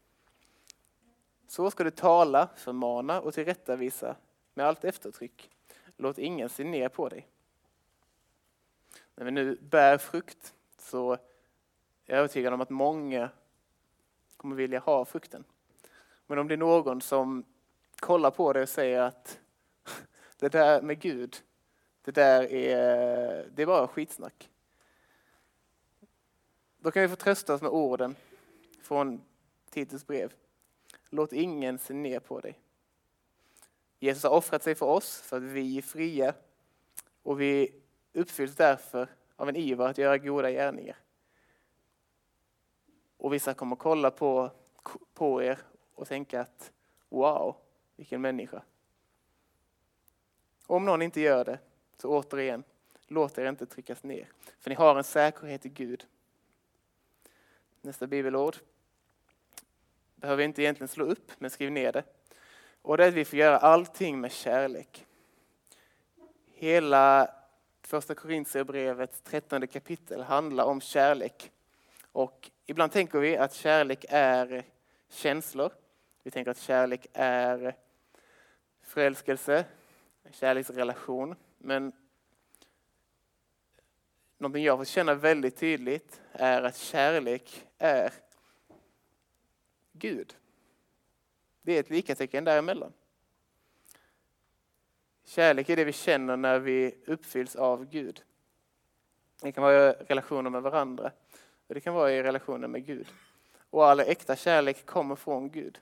[1.48, 4.16] Så ska du tala, förmana och tillrättavisa
[4.54, 5.50] med allt eftertryck.
[5.98, 7.28] Låt ingen se ner på dig.
[9.16, 11.20] När vi nu bär frukt så är
[12.06, 13.30] jag övertygad om att många
[14.38, 15.44] kommer vilja ha frukten.
[16.28, 17.46] Men om det är någon som
[18.00, 19.40] kollar på det och säger att
[20.38, 21.36] det där med Gud,
[22.02, 24.50] det där är, det är bara skitsnack.
[26.78, 28.16] Då kan vi få trösta oss med orden
[28.82, 29.22] från
[29.70, 30.34] Titus brev.
[31.10, 32.60] Låt ingen se ner på dig.
[34.00, 36.34] Jesus har offrat sig för oss för att vi är fria
[37.24, 37.82] och vi
[38.14, 40.98] uppfylls därför av en iver att göra goda gärningar.
[43.18, 44.52] Och vissa kommer kolla på,
[45.14, 45.60] på er
[45.96, 46.72] och tänka att
[47.10, 47.56] wow,
[48.00, 48.62] vilken människa.
[50.66, 51.60] Om någon inte gör det,
[51.98, 52.64] så återigen,
[53.08, 54.28] låt er inte tryckas ner.
[54.60, 56.06] För ni har en säkerhet i Gud.
[57.82, 58.56] Nästa bibelord
[60.16, 62.04] behöver inte egentligen slå upp, men skriv ner det.
[62.82, 65.06] Och det är att vi får göra allting med kärlek.
[66.52, 67.32] Hela
[67.82, 71.52] första Korintierbrevets trettonde kapitel handlar om kärlek.
[72.12, 74.64] Och ibland tänker vi att kärlek är
[75.10, 75.72] känslor.
[76.24, 77.76] Vi tänker att kärlek är
[78.90, 79.66] förälskelse,
[80.32, 81.36] kärleksrelation.
[81.58, 81.92] Men
[84.38, 88.14] någonting jag får känna väldigt tydligt är att kärlek är
[89.92, 90.36] Gud.
[91.62, 92.94] Det är ett likatecken däremellan.
[95.26, 98.24] Kärlek är det vi känner när vi uppfylls av Gud.
[99.42, 101.12] Det kan vara i relationer med varandra
[101.68, 103.08] och det kan vara i relationer med Gud.
[103.70, 105.80] Och all äkta kärlek kommer från Gud.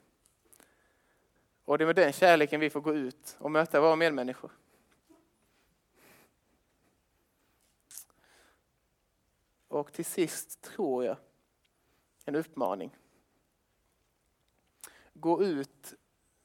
[1.67, 4.51] Och det är med den kärleken vi får gå ut och möta våra medmänniskor.
[9.67, 11.17] Och till sist tror jag
[12.25, 12.97] en uppmaning.
[15.13, 15.93] Gå ut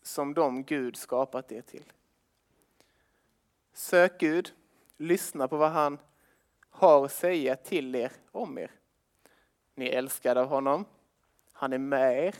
[0.03, 1.93] som de Gud skapat er till.
[3.73, 4.55] Sök Gud,
[4.97, 5.99] lyssna på vad han
[6.70, 8.70] har att säga till er om er.
[9.74, 10.85] Ni är älskade av honom,
[11.53, 12.35] han är med er.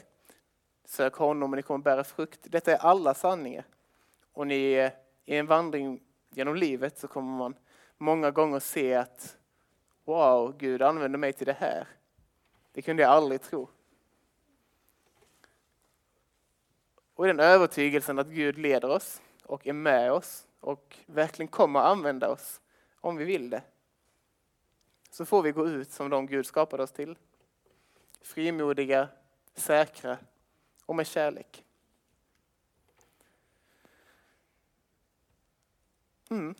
[0.93, 2.39] Sök honom och ni kommer bära frukt.
[2.43, 3.65] Detta är alla sanningar.
[4.33, 4.91] Och ni
[5.25, 7.55] i en vandring genom livet så kommer man
[7.97, 9.37] många gånger se att
[10.03, 11.87] wow, Gud använder mig till det här.
[12.71, 13.69] Det kunde jag aldrig tro.
[17.15, 21.79] Och i den övertygelsen att Gud leder oss och är med oss och verkligen kommer
[21.79, 22.61] använda oss
[23.01, 23.63] om vi vill det.
[25.09, 27.17] Så får vi gå ut som de Gud skapade oss till.
[28.21, 29.07] Frimodiga,
[29.55, 30.17] säkra
[30.85, 31.65] och med kärlek.
[36.29, 36.55] Mm.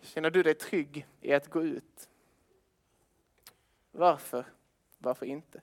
[0.00, 2.08] Känner du dig trygg i att gå ut?
[3.90, 4.44] Varför?
[4.98, 5.60] Varför inte?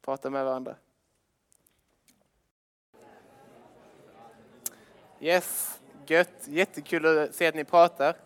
[0.00, 0.76] Prata med varandra.
[5.20, 6.48] Yes, gött.
[6.48, 8.23] Jättekul att se att ni pratar.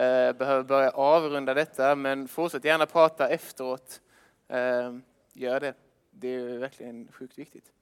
[0.00, 4.00] Eh, behöver börja avrunda detta, men fortsätt gärna prata efteråt.
[4.48, 4.96] Eh,
[5.32, 5.74] gör det.
[6.10, 7.72] Det är verkligen sjukt viktigt.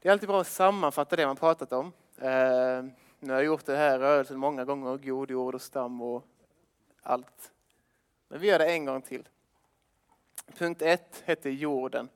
[0.00, 1.92] Det är alltid bra att sammanfatta det man pratat om.
[2.16, 2.82] Eh,
[3.18, 6.24] nu har jag gjort det här rörelsen många gånger, god jord och stam och
[7.02, 7.52] allt.
[8.28, 9.28] Men vi gör det en gång till.
[10.58, 12.08] Punkt ett heter jorden.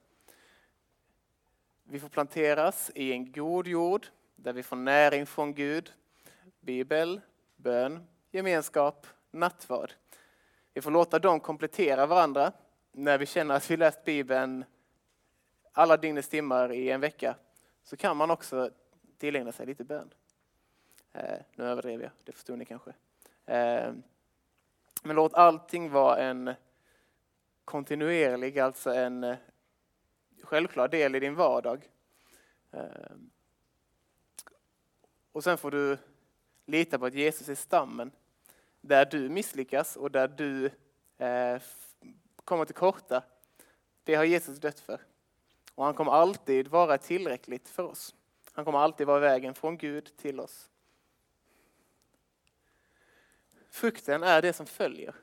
[1.85, 4.06] Vi får planteras i en god jord
[4.36, 5.93] där vi får näring från Gud,
[6.60, 7.20] bibel,
[7.56, 9.93] bön, gemenskap, nattvard.
[10.75, 12.53] Vi får låta dem komplettera varandra
[12.93, 14.65] när vi känner att vi läst Bibeln
[15.73, 17.37] alla dygnets timmar i en vecka
[17.83, 18.71] så kan man också
[19.19, 20.15] tillägna sig lite bön.
[21.13, 22.91] Eh, nu överdrev jag, det förstod ni kanske.
[23.47, 23.93] Eh,
[25.03, 26.55] men låt allting vara en
[27.65, 29.37] kontinuerlig, alltså en eh,
[30.43, 31.91] självklar del i din vardag.
[32.71, 33.17] Eh,
[35.33, 35.99] och sen får du
[36.67, 38.11] lita på att Jesus är stammen.
[38.85, 40.67] Där du misslyckas och där du
[41.19, 41.63] eh,
[42.45, 43.23] kommer till korta,
[44.05, 45.01] det har Jesus dött för.
[45.75, 48.15] Och han kommer alltid vara tillräckligt för oss.
[48.53, 50.71] Han kommer alltid vara vägen från Gud till oss.
[53.71, 55.15] Frukten är det som följer.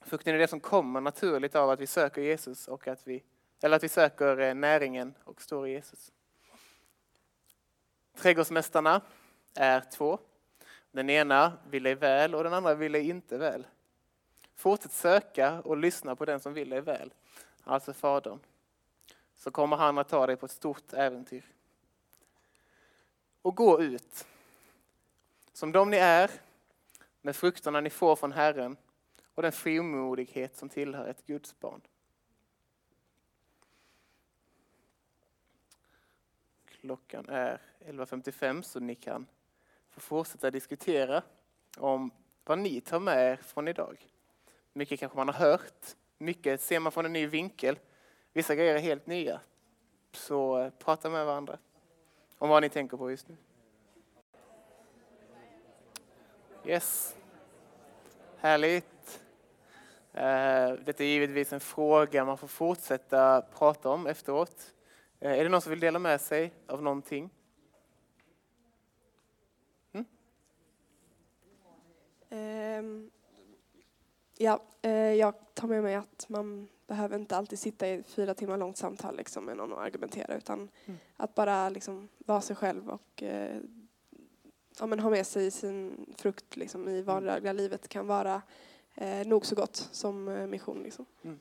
[0.00, 3.22] Frukten är det som kommer naturligt av att vi söker Jesus och att vi,
[3.62, 6.12] eller att vi söker eh, näringen och står i Jesus.
[8.16, 9.00] Trädgårdsmästarna
[9.54, 10.18] är två.
[10.94, 13.66] Den ena vill dig väl och den andra vill dig inte väl.
[14.54, 17.12] Fortsätt söka och lyssna på den som vill dig väl,
[17.64, 18.38] alltså Fadern.
[19.36, 21.44] Så kommer han att ta dig på ett stort äventyr.
[23.42, 24.26] Och gå ut.
[25.52, 26.30] Som de ni är,
[27.22, 28.76] med frukterna ni får från Herren
[29.34, 31.80] och den frimodighet som tillhör ett Guds barn.
[36.64, 39.26] Klockan är 11.55 så ni kan
[39.94, 41.22] få fortsätta diskutera
[41.78, 42.10] om
[42.44, 44.06] vad ni tar med er från idag.
[44.72, 47.78] Mycket kanske man har hört, mycket ser man från en ny vinkel.
[48.32, 49.40] Vissa grejer är helt nya.
[50.12, 51.58] Så eh, prata med varandra
[52.38, 53.36] om vad ni tänker på just nu.
[56.66, 57.16] Yes.
[58.36, 59.20] Härligt.
[60.12, 64.74] Eh, detta är givetvis en fråga man får fortsätta prata om efteråt.
[65.20, 67.30] Eh, är det någon som vill dela med sig av någonting?
[69.92, 70.06] Mm?
[72.20, 72.23] Um,
[74.36, 78.56] ja, uh, jag tar med mig att man behöver inte alltid sitta i fyra timmar
[78.56, 80.98] långt samtal liksom, med någon och argumentera utan mm.
[81.16, 83.60] att bara liksom, vara sig själv och uh,
[84.78, 87.04] ja, men ha med sig sin frukt liksom, i mm.
[87.04, 88.42] vardagliga livet kan vara
[89.00, 90.82] uh, nog så gott som mission.
[90.82, 91.06] Liksom.
[91.22, 91.40] Mm.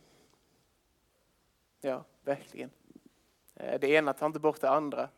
[1.82, 2.70] Ja, verkligen.
[3.53, 5.10] Det ena tar inte bort det andra.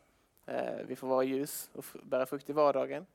[0.84, 3.06] Vi får vara ljus och bära frukt i vardagen.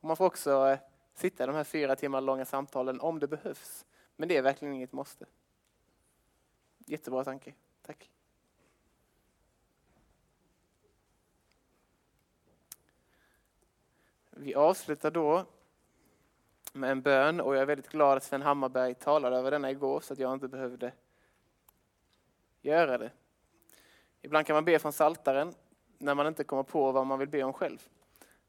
[0.00, 0.78] Och man får också
[1.18, 3.86] sitta i de här fyra timmar långa samtalen om det behövs.
[4.16, 5.26] Men det är verkligen inget måste.
[6.78, 7.54] Jättebra tanke.
[7.82, 8.10] Tack.
[14.30, 15.44] Vi avslutar då
[16.72, 20.00] med en bön och jag är väldigt glad att Sven Hammarberg talade över denna igår
[20.00, 20.92] så att jag inte behövde
[22.60, 23.10] göra det.
[24.22, 25.54] Ibland kan man be från saltaren
[25.98, 27.88] när man inte kommer på vad man vill be om själv.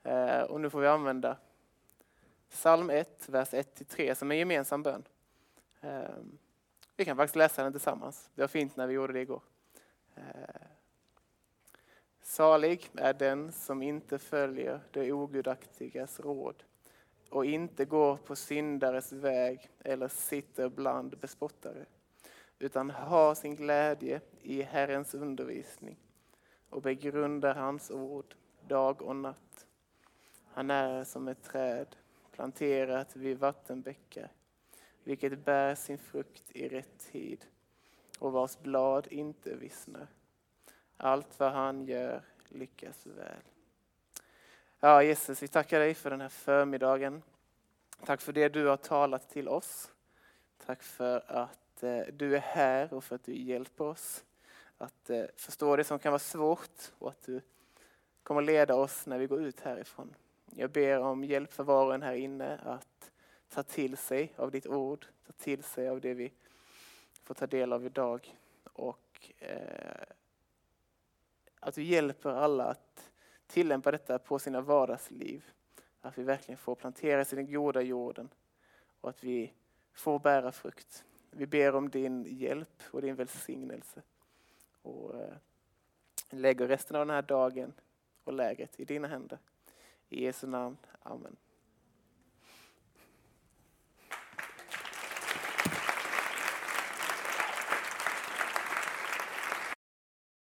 [0.03, 1.37] Eh, och nu får vi använda
[2.49, 5.03] psalm 1, vers 1-3 som är en gemensam bön.
[5.81, 6.37] Ehm,
[6.95, 8.29] vi kan faktiskt läsa den tillsammans.
[8.35, 9.41] Det var fint när vi gjorde det igår.
[10.15, 10.23] Ehm,
[12.21, 16.63] salig är den som inte följer det ogudaktigas råd
[17.29, 21.85] och inte går på syndares väg eller sitter bland bespottare
[22.59, 25.97] utan har sin glädje i Herrens undervisning
[26.69, 28.35] och begrundar hans ord
[28.67, 29.67] dag och natt.
[30.53, 31.95] Han är som ett träd
[32.39, 34.31] planterat vid vattenbäckar
[35.03, 37.45] vilket bär sin frukt i rätt tid
[38.19, 40.07] och vars blad inte vissnar.
[40.97, 43.41] Allt vad han gör lyckas väl.
[44.79, 47.21] Ja, Jesus, vi tackar dig för den här förmiddagen.
[48.05, 49.91] Tack för det du har talat till oss.
[50.65, 54.23] Tack för att eh, du är här och för att du hjälper oss
[54.77, 57.41] att eh, förstå det som kan vara svårt och att du
[58.23, 60.15] kommer leda oss när vi går ut härifrån.
[60.55, 63.11] Jag ber om hjälp för var och en här inne att
[63.49, 66.33] ta till sig av ditt ord, ta till sig av det vi
[67.23, 70.03] får ta del av idag och eh,
[71.59, 73.09] att du hjälper alla att
[73.47, 75.45] tillämpa detta på sina vardagsliv.
[76.01, 78.29] Att vi verkligen får planteras i den goda jorden
[79.01, 79.53] och att vi
[79.93, 81.05] får bära frukt.
[81.31, 84.01] Vi ber om din hjälp och din välsignelse
[84.81, 85.33] och eh,
[86.29, 87.73] lägger resten av den här dagen
[88.23, 89.39] och lägret i dina händer.
[90.11, 90.77] I Jesu namn.
[91.05, 91.48] Amen.